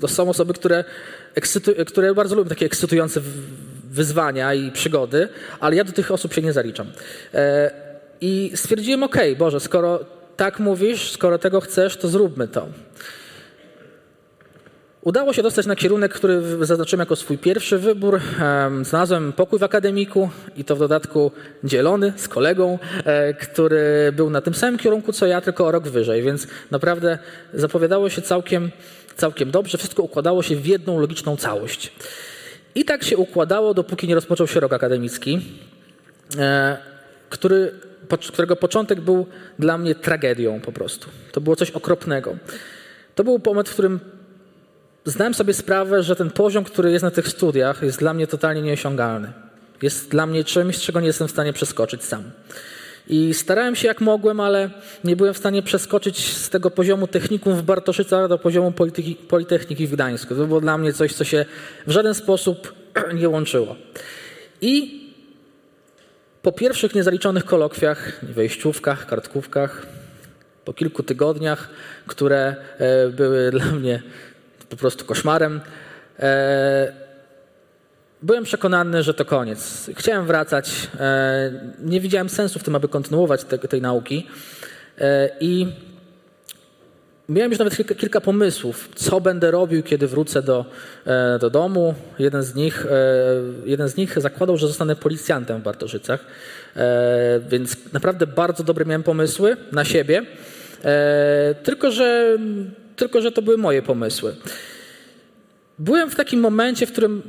To 0.00 0.08
są 0.08 0.28
osoby, 0.28 0.54
które, 0.54 0.84
które 1.86 2.14
bardzo 2.14 2.34
lubią 2.34 2.48
takie 2.48 2.66
ekscytujące 2.66 3.20
wyzwania 3.92 4.54
i 4.54 4.70
przygody, 4.70 5.28
ale 5.60 5.76
ja 5.76 5.84
do 5.84 5.92
tych 5.92 6.10
osób 6.10 6.34
się 6.34 6.42
nie 6.42 6.52
zaliczam. 6.52 6.86
E, 7.34 7.70
I 8.20 8.52
stwierdziłem, 8.54 9.02
ok, 9.02 9.16
Boże, 9.38 9.60
skoro 9.60 10.00
tak 10.36 10.58
mówisz, 10.58 11.10
skoro 11.10 11.38
tego 11.38 11.60
chcesz, 11.60 11.96
to 11.96 12.08
zróbmy 12.08 12.48
to. 12.48 12.68
Udało 15.02 15.32
się 15.32 15.42
dostać 15.42 15.66
na 15.66 15.76
kierunek, 15.76 16.14
który 16.14 16.42
zaznaczyłem 16.66 17.00
jako 17.00 17.16
swój 17.16 17.38
pierwszy 17.38 17.78
wybór. 17.78 18.20
Znalazłem 18.82 19.32
pokój 19.32 19.58
w 19.58 19.62
akademiku 19.62 20.30
i 20.56 20.64
to 20.64 20.76
w 20.76 20.78
dodatku 20.78 21.32
dzielony 21.64 22.12
z 22.16 22.28
kolegą, 22.28 22.78
e, 23.04 23.34
który 23.34 24.12
był 24.16 24.30
na 24.30 24.40
tym 24.40 24.54
samym 24.54 24.78
kierunku 24.78 25.12
co 25.12 25.26
ja, 25.26 25.40
tylko 25.40 25.66
o 25.66 25.70
rok 25.70 25.88
wyżej, 25.88 26.22
więc 26.22 26.46
naprawdę 26.70 27.18
zapowiadało 27.54 28.08
się 28.08 28.22
całkiem, 28.22 28.70
całkiem 29.16 29.50
dobrze. 29.50 29.78
Wszystko 29.78 30.02
układało 30.02 30.42
się 30.42 30.56
w 30.56 30.66
jedną 30.66 31.00
logiczną 31.00 31.36
całość. 31.36 31.92
I 32.74 32.84
tak 32.84 33.04
się 33.04 33.16
układało, 33.16 33.74
dopóki 33.74 34.08
nie 34.08 34.14
rozpoczął 34.14 34.46
się 34.46 34.60
rok 34.60 34.72
akademicki, 34.72 35.40
e, 36.38 36.78
który, 37.30 37.72
którego 38.32 38.56
początek 38.56 39.00
był 39.00 39.26
dla 39.58 39.78
mnie 39.78 39.94
tragedią 39.94 40.60
po 40.60 40.72
prostu. 40.72 41.08
To 41.32 41.40
było 41.40 41.56
coś 41.56 41.70
okropnego. 41.70 42.36
To 43.14 43.24
był 43.24 43.40
moment, 43.46 43.68
w 43.68 43.72
którym 43.72 44.00
zdałem 45.04 45.34
sobie 45.34 45.54
sprawę, 45.54 46.02
że 46.02 46.16
ten 46.16 46.30
poziom, 46.30 46.64
który 46.64 46.92
jest 46.92 47.02
na 47.02 47.10
tych 47.10 47.28
studiach, 47.28 47.82
jest 47.82 47.98
dla 47.98 48.14
mnie 48.14 48.26
totalnie 48.26 48.62
nieosiągalny. 48.62 49.32
Jest 49.82 50.10
dla 50.10 50.26
mnie 50.26 50.44
czymś, 50.44 50.78
czego 50.78 51.00
nie 51.00 51.06
jestem 51.06 51.28
w 51.28 51.30
stanie 51.30 51.52
przeskoczyć 51.52 52.04
sam. 52.04 52.22
I 53.08 53.34
starałem 53.34 53.76
się 53.76 53.88
jak 53.88 54.00
mogłem, 54.00 54.40
ale 54.40 54.70
nie 55.04 55.16
byłem 55.16 55.34
w 55.34 55.38
stanie 55.38 55.62
przeskoczyć 55.62 56.32
z 56.36 56.50
tego 56.50 56.70
poziomu 56.70 57.06
technikum 57.06 57.54
w 57.54 57.62
Bartoszycach 57.62 58.28
do 58.28 58.38
poziomu 58.38 58.72
Politechniki 59.28 59.86
w 59.86 59.92
Gdańsku. 59.92 60.34
To 60.34 60.46
było 60.46 60.60
dla 60.60 60.78
mnie 60.78 60.92
coś, 60.92 61.14
co 61.14 61.24
się 61.24 61.44
w 61.86 61.90
żaden 61.90 62.14
sposób 62.14 62.74
nie 63.20 63.28
łączyło. 63.28 63.76
I 64.60 65.02
po 66.42 66.52
pierwszych 66.52 66.94
niezaliczonych 66.94 67.44
kolokwiach, 67.44 68.24
wejściówkach, 68.24 69.06
kartkówkach, 69.06 69.86
po 70.64 70.72
kilku 70.72 71.02
tygodniach, 71.02 71.68
które 72.06 72.56
e, 72.78 73.08
były 73.08 73.50
dla 73.56 73.64
mnie 73.64 74.02
po 74.68 74.76
prostu 74.76 75.04
koszmarem. 75.04 75.60
E, 78.22 78.26
byłem 78.26 78.44
przekonany, 78.44 79.02
że 79.02 79.14
to 79.14 79.24
koniec. 79.24 79.90
Chciałem 79.96 80.26
wracać. 80.26 80.88
E, 81.00 81.52
nie 81.78 82.00
widziałem 82.00 82.28
sensu 82.28 82.58
w 82.58 82.62
tym, 82.62 82.76
aby 82.76 82.88
kontynuować 82.88 83.44
te, 83.44 83.58
tej 83.58 83.80
nauki. 83.80 84.26
E, 84.98 85.30
I 85.40 85.66
miałem 87.28 87.50
już 87.50 87.58
nawet 87.58 87.76
kilka, 87.76 87.94
kilka, 87.94 88.20
pomysłów, 88.20 88.88
co 88.94 89.20
będę 89.20 89.50
robił, 89.50 89.82
kiedy 89.82 90.06
wrócę 90.06 90.42
do, 90.42 90.64
do 91.40 91.50
domu. 91.50 91.94
Jeden 92.18 92.42
z, 92.42 92.54
nich, 92.54 92.86
jeden 93.64 93.88
z 93.88 93.96
nich 93.96 94.20
zakładał, 94.20 94.56
że 94.56 94.66
zostanę 94.66 94.96
policjantem 94.96 95.60
w 95.60 95.62
Bartoszycach. 95.62 96.24
Więc 97.48 97.76
naprawdę 97.92 98.26
bardzo 98.26 98.64
dobre 98.64 98.84
miałem 98.84 99.02
pomysły 99.02 99.56
na 99.72 99.84
siebie. 99.84 100.22
Tylko, 101.62 101.90
że 101.90 102.38
tylko 102.96 103.20
że 103.20 103.32
to 103.32 103.42
były 103.42 103.58
moje 103.58 103.82
pomysły. 103.82 104.34
Byłem 105.78 106.10
w 106.10 106.16
takim 106.16 106.40
momencie, 106.40 106.86
w 106.86 106.92
którym 106.92 107.22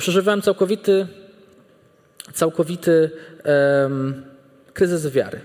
przeżywałem 0.00 0.42
całkowity, 0.42 1.06
całkowity 2.32 3.10
um, 3.82 4.22
kryzys 4.74 5.06
wiary. 5.06 5.40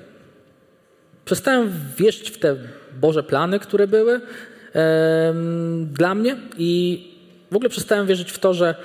Przestałem 1.26 1.72
wierzyć 1.98 2.32
w 2.32 2.40
te 2.40 2.56
Boże 3.02 3.24
plany, 3.24 3.60
które 3.60 3.88
były 3.88 4.14
um, 4.14 5.88
dla 5.94 6.16
mnie 6.16 6.38
i 6.58 7.02
w 7.52 7.56
ogóle 7.56 7.70
przestałem 7.70 8.08
wierzyć 8.08 8.32
w 8.32 8.40
to, 8.40 8.54
że, 8.54 8.76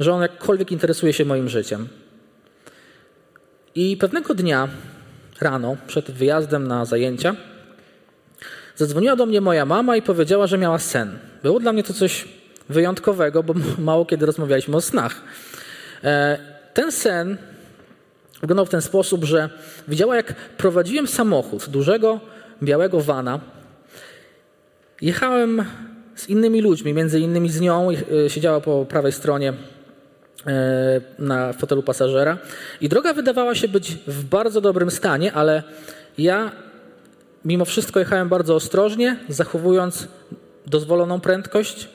że 0.00 0.12
On 0.12 0.22
jakkolwiek 0.22 0.72
interesuje 0.72 1.12
się 1.12 1.24
moim 1.24 1.48
życiem. 1.48 1.88
I 3.74 3.96
pewnego 3.96 4.34
dnia 4.34 4.68
rano, 5.40 5.76
przed 5.86 6.10
wyjazdem 6.10 6.68
na 6.68 6.84
zajęcia, 6.84 7.36
Zadzwoniła 8.78 9.16
do 9.16 9.26
mnie 9.26 9.40
moja 9.40 9.64
mama 9.64 9.96
i 9.96 10.02
powiedziała, 10.02 10.46
że 10.46 10.58
miała 10.58 10.78
sen. 10.78 11.18
Było 11.42 11.60
dla 11.60 11.72
mnie 11.72 11.82
to 11.82 11.92
coś 11.92 12.28
wyjątkowego, 12.68 13.42
bo 13.42 13.54
mało 13.78 14.06
kiedy 14.06 14.26
rozmawialiśmy 14.26 14.76
o 14.76 14.80
snach. 14.80 15.22
E, 16.04 16.38
ten 16.74 16.92
sen 16.92 17.36
wyglądał 18.40 18.66
w 18.66 18.70
ten 18.70 18.82
sposób, 18.82 19.24
że 19.24 19.50
widziała, 19.88 20.16
jak 20.16 20.34
prowadziłem 20.34 21.06
samochód, 21.06 21.68
dużego, 21.68 22.20
białego 22.62 23.00
vana. 23.00 23.40
Jechałem 25.00 25.64
z 26.14 26.28
innymi 26.28 26.60
ludźmi, 26.60 26.94
między 26.94 27.20
innymi 27.20 27.50
z 27.50 27.60
nią, 27.60 27.88
e, 27.90 28.30
siedziała 28.30 28.60
po 28.60 28.86
prawej 28.86 29.12
stronie 29.12 29.52
e, 30.46 31.00
na 31.18 31.52
fotelu 31.52 31.82
pasażera. 31.82 32.38
I 32.80 32.88
droga 32.88 33.12
wydawała 33.12 33.54
się 33.54 33.68
być 33.68 33.98
w 34.06 34.24
bardzo 34.24 34.60
dobrym 34.60 34.90
stanie, 34.90 35.32
ale 35.32 35.62
ja 36.18 36.52
Mimo 37.44 37.64
wszystko 37.64 38.00
jechałem 38.00 38.28
bardzo 38.28 38.54
ostrożnie, 38.54 39.16
zachowując 39.28 40.08
dozwoloną 40.66 41.20
prędkość, 41.20 41.88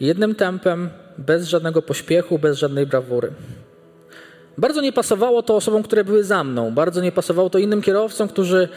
jednym 0.00 0.34
tempem, 0.34 0.90
bez 1.18 1.48
żadnego 1.48 1.82
pośpiechu, 1.82 2.38
bez 2.38 2.58
żadnej 2.58 2.86
brawury. 2.86 3.30
Bardzo 4.58 4.80
nie 4.80 4.92
pasowało 4.92 5.42
to 5.42 5.56
osobom, 5.56 5.82
które 5.82 6.04
były 6.04 6.24
za 6.24 6.44
mną, 6.44 6.74
bardzo 6.74 7.00
nie 7.00 7.12
pasowało 7.12 7.50
to 7.50 7.58
innym 7.58 7.82
kierowcom, 7.82 8.28
którzy 8.28 8.68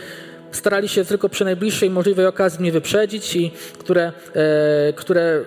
starali 0.51 0.87
się 0.87 1.05
tylko 1.05 1.29
przy 1.29 1.45
najbliższej 1.45 1.89
możliwej 1.89 2.25
okazji 2.25 2.59
mnie 2.59 2.71
wyprzedzić 2.71 3.35
i 3.35 3.51
które, 3.79 4.11
e, 4.33 4.93
które 4.93 5.43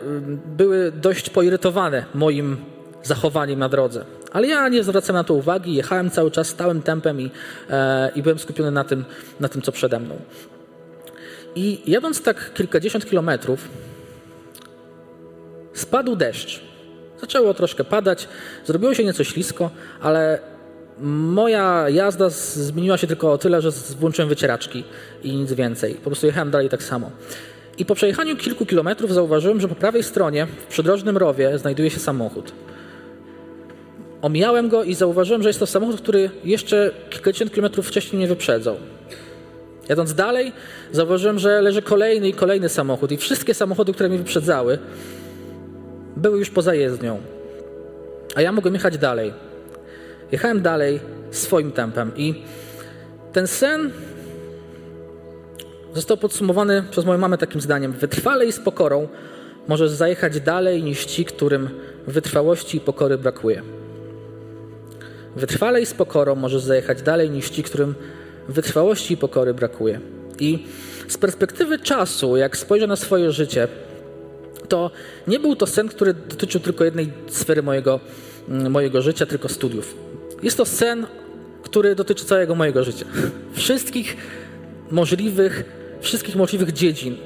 były 0.47 0.93
dość 0.93 1.31
poirytowane 1.31 2.05
moim 2.15 2.57
zachowaniem 3.03 3.59
na 3.59 3.69
drodze. 3.69 4.05
Ale 4.33 4.47
ja 4.47 4.69
nie 4.69 4.85
zwracałem 4.85 5.21
na 5.21 5.25
to 5.25 5.35
uwagi, 5.35 5.75
jechałem 5.75 6.11
cały 6.11 6.31
czas 6.31 6.49
stałym 6.49 6.83
tempem 6.83 7.21
i, 7.21 7.31
e, 7.71 8.11
i 8.15 8.23
byłem 8.23 8.39
skupiony 8.39 8.71
na 8.71 8.85
tym, 8.85 9.05
na 9.41 9.49
tym, 9.49 9.63
co 9.63 9.73
przede 9.73 10.01
mną. 10.01 10.17
I 11.55 11.81
jadąc 11.87 12.23
tak 12.23 12.55
kilkadziesiąt 12.55 13.07
kilometrów, 13.07 13.69
spadł 15.81 16.17
deszcz. 16.17 16.61
Zaczęło 17.21 17.55
troszkę 17.55 17.85
padać, 17.85 18.29
zrobiło 18.67 18.95
się 18.95 19.05
nieco 19.05 19.25
ślisko, 19.25 19.71
ale 20.01 20.39
moja 21.03 21.89
jazda 21.89 22.29
zmieniła 22.31 22.99
się 22.99 23.07
tylko 23.07 23.33
o 23.33 23.39
tyle, 23.39 23.63
że 23.63 23.71
włączyłem 24.01 24.29
wycieraczki 24.29 24.85
i 25.23 25.37
nic 25.37 25.53
więcej. 25.53 25.95
Po 25.95 26.11
prostu 26.11 26.27
jechałem 26.27 26.51
dalej 26.51 26.69
tak 26.69 26.83
samo. 26.83 27.11
I 27.79 27.85
po 27.85 27.95
przejechaniu 27.95 28.37
kilku 28.37 28.67
kilometrów 28.67 29.15
zauważyłem, 29.15 29.61
że 29.61 29.69
po 29.69 29.75
prawej 29.75 30.03
stronie 30.03 30.47
w 30.47 30.67
przydrożnym 30.67 31.17
rowie 31.17 31.59
znajduje 31.59 31.91
się 31.91 31.99
samochód. 31.99 32.53
Omijałem 34.23 34.69
go 34.69 34.85
i 34.85 34.95
zauważyłem, 34.95 35.43
że 35.43 35.49
jest 35.49 35.59
to 35.61 35.67
samochód, 35.67 36.01
który 36.01 36.31
jeszcze 36.45 36.91
kilkadziesiąt 37.11 37.51
kilometrów 37.51 37.89
wcześniej 37.89 38.19
mnie 38.19 38.29
wyprzedzał. 38.29 38.77
Jadąc 39.89 40.15
dalej, 40.15 40.53
zauważyłem, 40.93 41.39
że 41.39 41.61
leży 41.61 41.83
kolejny 41.83 42.29
i 42.29 42.33
kolejny 42.33 42.69
samochód 42.69 43.13
i 43.13 43.17
wszystkie 43.17 43.55
samochody, 43.55 43.93
które 43.93 44.09
mnie 44.09 44.19
wyprzedzały, 44.19 44.79
były 46.21 46.39
już 46.39 46.51
poza 46.51 46.75
jezdnią. 46.75 47.21
A 48.35 48.43
ja 48.43 48.53
mogłem 48.53 48.75
jechać 48.75 48.99
dalej. 48.99 49.33
Jechałem 50.33 50.63
dalej 50.63 51.01
swoim 51.31 51.73
tempem 51.73 52.13
i 52.17 52.43
ten 53.33 53.47
sen 53.47 53.91
został 55.95 56.17
podsumowany 56.17 56.83
przez 56.91 57.05
moją 57.05 57.19
mamę 57.19 57.39
takim 57.39 57.61
zdaniem: 57.61 57.93
Wytrwale 57.93 58.47
i 58.47 58.53
z 58.53 58.61
pokorą 58.61 59.09
możesz 59.69 59.91
zajechać 59.91 60.41
dalej 60.41 60.83
niż 60.83 61.05
ci, 61.05 61.25
którym 61.25 61.71
wytrwałości 62.07 62.79
i 62.79 62.81
pokory 62.81 63.19
brakuje. 63.19 63.63
Wytrwale 65.37 65.83
i 65.83 65.87
z 65.87 65.95
pokorą 65.95 66.35
możesz 66.35 66.63
zajechać 66.63 67.03
dalej 67.03 67.31
niż 67.31 67.51
ci, 67.51 67.63
którym 67.63 67.95
wytrwałości 68.49 69.15
i 69.15 69.17
pokory 69.17 69.55
brakuje. 69.55 70.01
I 70.39 70.67
z 71.09 71.19
perspektywy 71.19 71.79
czasu, 71.79 72.37
jak 72.37 72.57
spojrzę 72.57 72.87
na 72.87 72.97
swoje 72.97 73.33
życie, 73.33 73.69
to 74.71 74.91
nie 75.27 75.39
był 75.39 75.57
to 75.57 75.67
sen, 75.67 75.89
który 75.89 76.15
dotyczył 76.15 76.61
tylko 76.61 76.85
jednej 76.85 77.13
sfery 77.29 77.63
mojego, 77.63 78.01
mm, 78.49 78.73
mojego 78.73 79.03
życia, 79.03 79.27
tylko 79.27 79.49
studiów. 79.49 79.95
Jest 80.43 80.57
to 80.57 80.67
sen, 80.67 81.07
który 81.63 81.95
dotyczy 81.95 82.25
całego 82.25 82.55
mojego 82.55 82.85
życia. 82.85 83.07
Wszystkich 83.53 84.17
możliwych, 84.91 85.65
wszystkich 86.01 86.37
możliwych 86.37 86.73
dziedzin. 86.73 87.17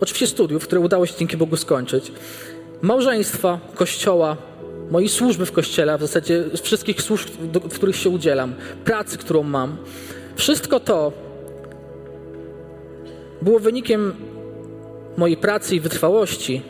Oczywiście 0.00 0.26
studiów, 0.26 0.64
które 0.64 0.80
udało 0.80 1.06
się 1.06 1.14
dzięki 1.18 1.36
Bogu 1.36 1.56
skończyć. 1.56 2.12
Małżeństwa, 2.82 3.60
kościoła, 3.74 4.36
mojej 4.90 5.08
służby 5.08 5.46
w 5.46 5.52
kościele, 5.52 5.98
w 5.98 6.00
zasadzie 6.00 6.44
wszystkich 6.62 7.02
służb, 7.02 7.28
w 7.70 7.74
których 7.74 7.96
się 7.96 8.10
udzielam, 8.10 8.54
pracy, 8.84 9.18
którą 9.18 9.42
mam. 9.42 9.76
Wszystko 10.36 10.80
to 10.80 11.12
było 13.42 13.58
wynikiem 13.58 14.14
mojej 15.16 15.36
pracy 15.36 15.76
i 15.76 15.80
wytrwałości, 15.80 16.62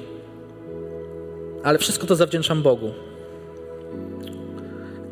ale 1.65 1.79
wszystko 1.79 2.07
to 2.07 2.17
zawdzięczam 2.17 2.63
Bogu. 2.63 2.91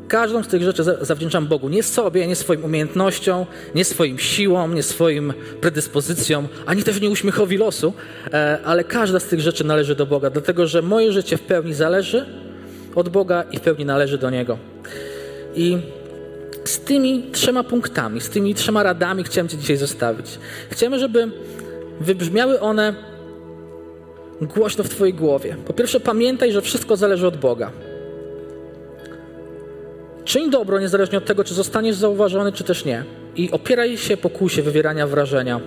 Każdą 0.08 0.42
z 0.42 0.48
tych 0.48 0.62
rzeczy 0.62 0.84
zawdzięczam 1.00 1.46
Bogu. 1.46 1.68
Nie 1.68 1.82
sobie, 1.82 2.26
nie 2.26 2.36
swoim 2.36 2.64
umiejętnościom, 2.64 3.46
nie 3.74 3.84
swoim 3.84 4.18
siłom, 4.18 4.74
nie 4.74 4.82
swoim 4.82 5.32
predyspozycjom, 5.60 6.48
ani 6.66 6.82
też 6.82 7.00
nie 7.00 7.10
uśmiechowi 7.10 7.58
losu, 7.58 7.92
e, 8.32 8.58
ale 8.64 8.84
każda 8.84 9.20
z 9.20 9.24
tych 9.24 9.40
rzeczy 9.40 9.64
należy 9.64 9.94
do 9.94 10.06
Boga, 10.06 10.30
dlatego 10.30 10.66
że 10.66 10.82
moje 10.82 11.12
życie 11.12 11.36
w 11.36 11.42
pełni 11.42 11.74
zależy 11.74 12.26
od 12.94 13.08
Boga 13.08 13.42
i 13.42 13.58
w 13.58 13.60
pełni 13.60 13.84
należy 13.84 14.18
do 14.18 14.30
Niego. 14.30 14.58
I 15.54 15.78
z 16.64 16.80
tymi 16.80 17.22
trzema 17.32 17.64
punktami, 17.64 18.20
z 18.20 18.28
tymi 18.28 18.54
trzema 18.54 18.82
radami 18.82 19.24
chciałem 19.24 19.48
Cię 19.48 19.56
dzisiaj 19.56 19.76
zostawić. 19.76 20.26
Chcemy, 20.70 20.98
żeby 20.98 21.30
wybrzmiały 22.00 22.60
one 22.60 23.09
głośno 24.40 24.85
w 24.85 24.88
Twojej 24.88 25.14
głowie. 25.14 25.57
Po 25.66 25.72
pierwsze, 25.72 26.00
pamiętaj, 26.00 26.53
że 26.53 26.62
wszystko 26.62 26.96
zależy 26.96 27.26
od 27.26 27.37
Boga. 27.37 27.70
Czyń 30.24 30.50
dobro 30.50 30.81
niezależnie 30.81 31.18
od 31.18 31.24
tego, 31.24 31.44
czy 31.44 31.55
zostaniesz 31.55 31.96
zauważony, 31.96 32.53
czy 32.53 32.64
też 32.64 32.85
nie. 32.85 33.05
I 33.37 33.50
opieraj 33.50 33.96
się 33.96 34.16
pokusie 34.16 34.62
wywierania 34.62 35.07
wrażenia. 35.07 35.61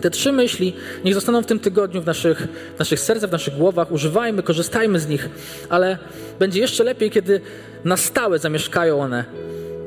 Te 0.00 0.10
trzy 0.10 0.32
myśli 0.32 0.72
niech 1.04 1.14
zostaną 1.14 1.42
w 1.42 1.46
tym 1.46 1.58
tygodniu 1.58 2.02
w 2.02 2.06
naszych, 2.06 2.48
w 2.76 2.78
naszych 2.78 3.00
sercach, 3.00 3.30
w 3.30 3.32
naszych 3.32 3.56
głowach. 3.56 3.92
Używajmy, 3.92 4.42
korzystajmy 4.42 5.00
z 5.00 5.08
nich, 5.08 5.28
ale 5.68 5.98
będzie 6.38 6.60
jeszcze 6.60 6.84
lepiej, 6.84 7.10
kiedy 7.10 7.40
na 7.84 7.96
stałe 7.96 8.38
zamieszkają 8.38 9.00
one 9.00 9.24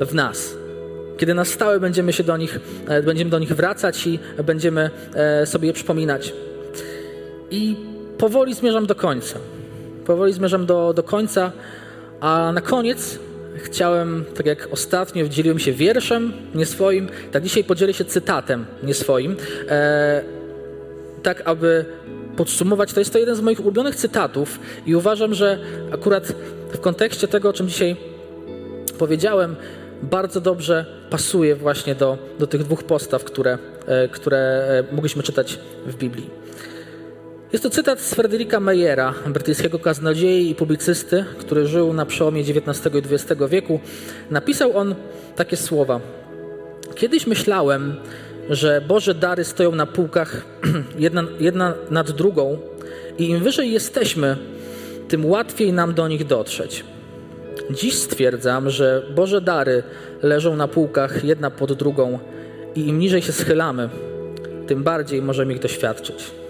w 0.01 0.13
nas. 0.13 0.55
Kiedy 1.17 1.33
na 1.33 1.45
stałe 1.45 1.79
będziemy 1.79 2.13
się 2.13 2.23
do 2.23 2.37
nich, 2.37 2.59
e, 2.87 3.03
będziemy 3.03 3.31
do 3.31 3.39
nich 3.39 3.55
wracać 3.55 4.07
i 4.07 4.19
będziemy 4.43 4.89
e, 5.15 5.45
sobie 5.45 5.67
je 5.67 5.73
przypominać. 5.73 6.33
I 7.51 7.75
powoli 8.17 8.53
zmierzam 8.53 8.85
do 8.85 8.95
końca. 8.95 9.39
Powoli 10.05 10.33
zmierzam 10.33 10.65
do, 10.65 10.93
do 10.93 11.03
końca, 11.03 11.51
a 12.19 12.51
na 12.51 12.61
koniec 12.61 13.19
chciałem, 13.57 14.25
tak 14.35 14.45
jak 14.45 14.67
ostatnio 14.71 15.27
dzieliłem 15.27 15.59
się 15.59 15.71
wierszem 15.71 16.33
nie 16.55 16.65
swoim, 16.65 17.09
tak 17.31 17.43
dzisiaj 17.43 17.63
podzielę 17.63 17.93
się 17.93 18.05
cytatem 18.05 18.65
nie 18.83 18.93
swoim. 18.93 19.35
E, 19.69 20.23
tak, 21.23 21.41
aby 21.45 21.85
podsumować, 22.35 22.93
to 22.93 22.99
jest 22.99 23.13
to 23.13 23.19
jeden 23.19 23.35
z 23.35 23.41
moich 23.41 23.59
ulubionych 23.59 23.95
cytatów 23.95 24.59
i 24.85 24.95
uważam, 24.95 25.33
że 25.33 25.59
akurat 25.91 26.33
w 26.73 26.79
kontekście 26.79 27.27
tego, 27.27 27.49
o 27.49 27.53
czym 27.53 27.67
dzisiaj 27.67 27.95
powiedziałem, 28.97 29.55
bardzo 30.03 30.41
dobrze 30.41 30.85
pasuje 31.09 31.55
właśnie 31.55 31.95
do, 31.95 32.17
do 32.39 32.47
tych 32.47 32.63
dwóch 32.63 32.83
postaw, 32.83 33.23
które, 33.23 33.57
e, 33.85 34.07
które 34.07 34.37
e, 34.91 34.95
mogliśmy 34.95 35.23
czytać 35.23 35.59
w 35.85 35.95
Biblii. 35.95 36.44
Jest 37.55 37.63
to 37.63 37.69
cytat 37.69 37.99
z 37.99 38.13
Frederika 38.13 38.59
Meyera, 38.59 39.13
brytyjskiego 39.27 39.79
kaznodziei 39.79 40.49
i 40.49 40.55
publicysty, 40.55 41.25
który 41.39 41.67
żył 41.67 41.93
na 41.93 42.05
przełomie 42.05 42.41
XIX 42.41 42.95
i 42.95 43.13
XX 43.13 43.41
wieku. 43.49 43.79
Napisał 44.31 44.77
on 44.77 44.95
takie 45.35 45.57
słowa. 45.57 45.99
Kiedyś 46.95 47.27
myślałem, 47.27 47.95
że 48.49 48.81
Boże 48.87 49.13
dary 49.13 49.43
stoją 49.43 49.71
na 49.71 49.85
półkach 49.85 50.45
jedna, 50.99 51.23
jedna 51.39 51.73
nad 51.89 52.11
drugą 52.11 52.57
i 53.17 53.29
im 53.29 53.39
wyżej 53.39 53.71
jesteśmy, 53.71 54.37
tym 55.07 55.25
łatwiej 55.25 55.73
nam 55.73 55.93
do 55.93 56.07
nich 56.07 56.25
dotrzeć. 56.27 56.83
Dziś 57.69 57.95
stwierdzam, 57.95 58.69
że 58.69 59.03
Boże 59.15 59.41
dary 59.41 59.83
leżą 60.23 60.55
na 60.55 60.67
półkach 60.67 61.23
jedna 61.23 61.51
pod 61.51 61.73
drugą 61.73 62.19
i 62.75 62.87
im 62.87 62.99
niżej 62.99 63.21
się 63.21 63.31
schylamy, 63.31 63.89
tym 64.67 64.83
bardziej 64.83 65.21
możemy 65.21 65.53
ich 65.53 65.59
doświadczyć. 65.59 66.44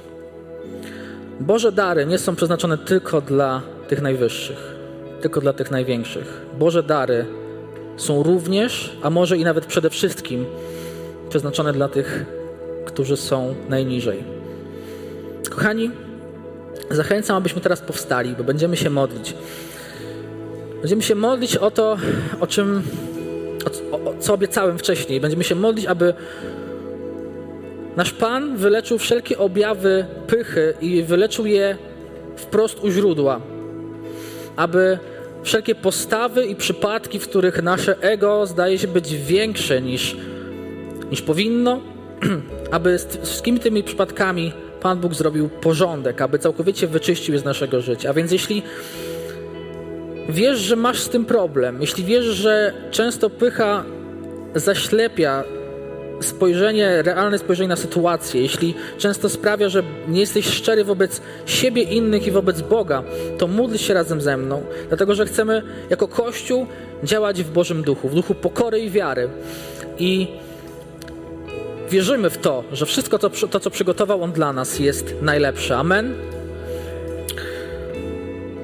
Boże 1.39 1.71
dary 1.71 2.06
nie 2.06 2.17
są 2.17 2.36
przeznaczone 2.36 2.78
tylko 2.78 3.21
dla 3.21 3.62
tych 3.88 4.02
najwyższych, 4.02 4.76
tylko 5.21 5.41
dla 5.41 5.54
tych 5.54 5.71
największych. 5.71 6.41
Boże 6.60 6.84
dary 6.84 7.26
są 7.98 8.24
również, 8.24 8.98
a 9.02 9.10
może 9.10 9.38
i 9.38 9.43
nawet 9.43 9.65
przede 9.65 9.89
wszystkim 9.89 10.45
przeznaczone 11.30 11.74
dla 11.74 11.89
tych, 11.89 12.26
którzy 12.86 13.17
są 13.17 13.56
najniżej. 13.69 14.24
Kochani, 15.50 15.91
zachęcam, 16.91 17.38
abyśmy 17.38 17.62
teraz 17.62 17.82
powstali, 17.82 18.36
bo 18.38 18.43
będziemy 18.43 18.78
się 18.78 18.89
modlić. 18.89 19.34
Będziemy 20.82 21.02
się 21.02 21.15
modlić 21.15 21.58
o 21.58 21.71
to, 21.71 21.98
o 22.39 22.48
czym, 22.48 22.84
o, 23.91 23.95
o, 23.95 24.13
co 24.19 24.34
obiecałem 24.34 24.78
wcześniej. 24.78 25.21
Będziemy 25.21 25.43
się 25.43 25.56
modlić, 25.56 25.86
aby 25.86 26.13
nasz 27.95 28.12
Pan 28.12 28.58
wyleczył 28.58 28.97
wszelkie 28.97 29.38
objawy 29.38 30.05
pychy 30.27 30.73
i 30.81 31.03
wyleczył 31.03 31.45
je 31.45 31.77
wprost 32.36 32.84
u 32.84 32.89
źródła. 32.89 33.41
Aby 34.55 34.99
wszelkie 35.43 35.75
postawy 35.75 36.45
i 36.45 36.55
przypadki, 36.55 37.19
w 37.19 37.27
których 37.27 37.63
nasze 37.63 38.01
ego 38.01 38.45
zdaje 38.45 38.77
się 38.77 38.88
być 38.88 39.15
większe 39.15 39.81
niż, 39.81 40.17
niż 41.12 41.21
powinno, 41.21 41.81
aby 42.71 42.99
z 42.99 43.17
wszystkimi 43.23 43.60
tymi 43.60 43.84
przypadkami 43.84 44.53
Pan 44.81 44.99
Bóg 44.99 45.13
zrobił 45.13 45.49
porządek, 45.49 46.21
aby 46.21 46.39
całkowicie 46.39 46.88
wyczyścił 46.88 47.34
je 47.34 47.39
z 47.39 47.45
naszego 47.45 47.81
życia. 47.81 48.10
A 48.10 48.13
więc 48.13 48.31
jeśli 48.31 48.63
wiesz, 50.29 50.60
że 50.60 50.75
masz 50.75 50.99
z 50.99 51.10
tym 51.10 51.25
problem, 51.25 51.81
jeśli 51.81 52.03
wiesz, 52.03 52.25
że 52.25 52.73
często 52.91 53.29
pycha 53.29 53.86
zaślepia 54.55 55.43
spojrzenie, 56.21 57.01
realne 57.01 57.38
spojrzenie 57.39 57.69
na 57.69 57.75
sytuację, 57.75 58.41
jeśli 58.41 58.73
często 58.97 59.30
sprawia, 59.30 59.69
że 59.69 59.84
nie 60.08 60.19
jesteś 60.19 60.45
szczery 60.45 60.84
wobec 60.84 61.21
siebie, 61.45 61.84
innych 61.84 62.28
i 62.28 62.32
wobec 62.32 62.62
Boga, 62.62 63.04
to 63.38 63.47
módl 63.47 63.75
się 63.75 63.93
razem 63.93 64.21
ze 64.21 64.38
mną, 64.38 64.63
dlatego 64.88 65.15
że 65.15 65.25
chcemy 65.25 65.62
jako 65.89 66.08
Kościół 66.08 66.67
działać 67.04 67.43
w 67.43 67.51
Bożym 67.51 67.84
Duchu, 67.84 68.10
w 68.10 68.15
duchu 68.15 68.36
pokory 68.36 68.80
i 68.80 68.89
wiary. 68.89 69.30
I 69.99 70.28
wierzymy 71.89 72.30
w 72.30 72.38
to, 72.38 72.63
że 72.71 72.86
wszystko 72.86 73.19
to, 73.19 73.30
to 73.30 73.60
co 73.60 73.69
przygotował 73.69 74.23
On 74.23 74.32
dla 74.32 74.54
nas, 74.54 74.80
jest 74.80 75.15
najlepsze. 75.21 75.78
Amen. 75.78 76.13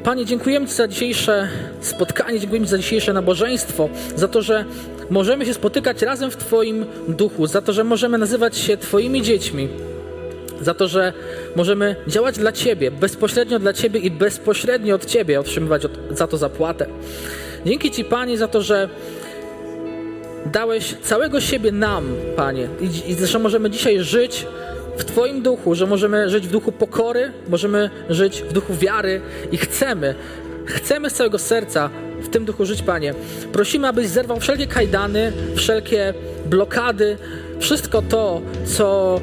Panie, 0.03 0.25
dziękujemy 0.25 0.67
Ci 0.67 0.73
za 0.73 0.87
dzisiejsze 0.87 1.47
spotkanie, 1.81 2.39
dziękujemy 2.39 2.65
Ci 2.65 2.71
za 2.71 2.77
dzisiejsze 2.77 3.13
nabożeństwo, 3.13 3.89
za 4.15 4.27
to, 4.27 4.41
że 4.41 4.65
możemy 5.11 5.45
się 5.45 5.53
spotykać 5.53 6.01
razem 6.01 6.31
w 6.31 6.37
Twoim 6.37 6.85
duchu, 7.07 7.47
za 7.47 7.61
to, 7.61 7.73
że 7.73 7.83
możemy 7.83 8.17
nazywać 8.17 8.57
się 8.57 8.77
Twoimi 8.77 9.21
dziećmi, 9.21 9.69
za 10.61 10.73
to, 10.73 10.87
że 10.87 11.13
możemy 11.55 11.95
działać 12.07 12.37
dla 12.37 12.51
Ciebie, 12.51 12.91
bezpośrednio 12.91 13.59
dla 13.59 13.73
Ciebie 13.73 13.99
i 13.99 14.11
bezpośrednio 14.11 14.95
od 14.95 15.05
Ciebie 15.05 15.39
otrzymywać 15.39 15.81
za 16.11 16.27
to 16.27 16.37
zapłatę. 16.37 16.85
Dzięki 17.65 17.91
Ci, 17.91 18.03
Panie, 18.03 18.37
za 18.37 18.47
to, 18.47 18.61
że 18.61 18.89
dałeś 20.45 20.95
całego 21.01 21.41
siebie 21.41 21.71
nam, 21.71 22.03
Panie, 22.35 22.67
i, 22.81 23.11
i 23.11 23.25
że 23.27 23.39
możemy 23.39 23.69
dzisiaj 23.69 23.99
żyć 23.99 24.47
w 24.97 25.05
Twoim 25.05 25.41
duchu, 25.41 25.75
że 25.75 25.87
możemy 25.87 26.29
żyć 26.29 26.47
w 26.47 26.51
duchu 26.51 26.71
pokory, 26.71 27.31
możemy 27.49 27.89
żyć 28.09 28.41
w 28.41 28.53
duchu 28.53 28.73
wiary 28.73 29.21
i 29.51 29.57
chcemy, 29.57 30.15
chcemy 30.65 31.09
z 31.09 31.13
całego 31.13 31.39
serca 31.39 31.89
w 32.23 32.29
tym 32.29 32.45
duchu 32.45 32.65
żyć, 32.65 32.81
Panie. 32.81 33.13
Prosimy, 33.53 33.87
abyś 33.87 34.07
zerwał 34.07 34.39
wszelkie 34.39 34.67
kajdany, 34.67 35.33
wszelkie 35.55 36.13
blokady, 36.45 37.17
wszystko 37.59 38.01
to, 38.01 38.41
co 38.65 39.19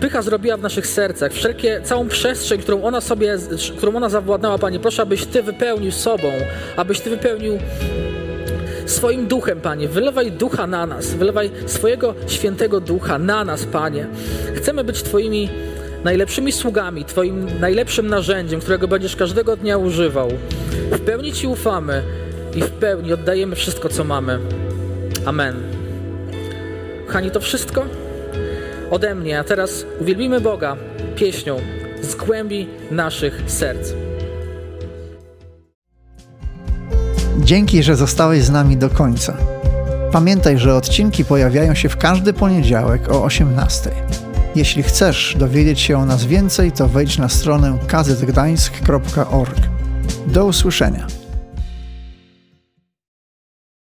pycha 0.00 0.22
zrobiła 0.22 0.56
w 0.56 0.62
naszych 0.62 0.86
sercach, 0.86 1.32
wszelkie, 1.32 1.80
całą 1.84 2.08
przestrzeń, 2.08 2.60
którą 2.60 2.82
ona 2.82 3.00
sobie, 3.00 3.36
którą 3.76 3.96
ona 3.96 4.08
zawładnęła, 4.08 4.58
Panie, 4.58 4.80
proszę, 4.80 5.02
abyś 5.02 5.26
Ty 5.26 5.42
wypełnił 5.42 5.92
sobą, 5.92 6.32
abyś 6.76 7.00
Ty 7.00 7.10
wypełnił 7.10 7.58
swoim 8.86 9.26
duchem, 9.26 9.60
Panie. 9.60 9.88
Wylewaj 9.88 10.32
ducha 10.32 10.66
na 10.66 10.86
nas, 10.86 11.14
wylewaj 11.14 11.50
swojego 11.66 12.14
świętego 12.26 12.80
ducha 12.80 13.18
na 13.18 13.44
nas, 13.44 13.64
Panie. 13.64 14.06
Chcemy 14.54 14.84
być 14.84 15.02
Twoimi 15.02 15.48
najlepszymi 16.04 16.52
sługami, 16.52 17.04
Twoim 17.04 17.46
najlepszym 17.60 18.06
narzędziem, 18.06 18.60
którego 18.60 18.88
będziesz 18.88 19.16
każdego 19.16 19.56
dnia 19.56 19.78
używał. 19.78 20.28
W 20.90 21.00
pełni 21.00 21.32
Ci 21.32 21.46
ufamy 21.46 22.02
i 22.54 22.62
w 22.62 22.70
pełni 22.70 23.12
oddajemy 23.12 23.56
wszystko, 23.56 23.88
co 23.88 24.04
mamy. 24.04 24.38
Amen. 25.26 25.54
Kochani, 27.06 27.30
to 27.30 27.40
wszystko 27.40 27.84
ode 28.90 29.14
mnie, 29.14 29.38
a 29.38 29.44
teraz 29.44 29.86
uwielbimy 30.00 30.40
Boga 30.40 30.76
pieśnią 31.16 31.56
z 32.02 32.14
głębi 32.14 32.68
naszych 32.90 33.42
serc. 33.46 33.92
Dzięki, 37.38 37.82
że 37.82 37.96
zostałeś 37.96 38.42
z 38.42 38.50
nami 38.50 38.76
do 38.76 38.90
końca. 38.90 39.36
Pamiętaj, 40.12 40.58
że 40.58 40.74
odcinki 40.74 41.24
pojawiają 41.24 41.74
się 41.74 41.88
w 41.88 41.96
każdy 41.96 42.32
poniedziałek 42.32 43.08
o 43.08 43.24
18. 43.24 43.90
Jeśli 44.54 44.82
chcesz 44.82 45.36
dowiedzieć 45.38 45.80
się 45.80 45.98
o 45.98 46.06
nas 46.06 46.24
więcej, 46.24 46.72
to 46.72 46.88
wejdź 46.88 47.18
na 47.18 47.28
stronę 47.28 47.78
kazetgdańsk.org. 47.86 49.56
Do 50.26 50.44
usłyszenia. 50.44 51.19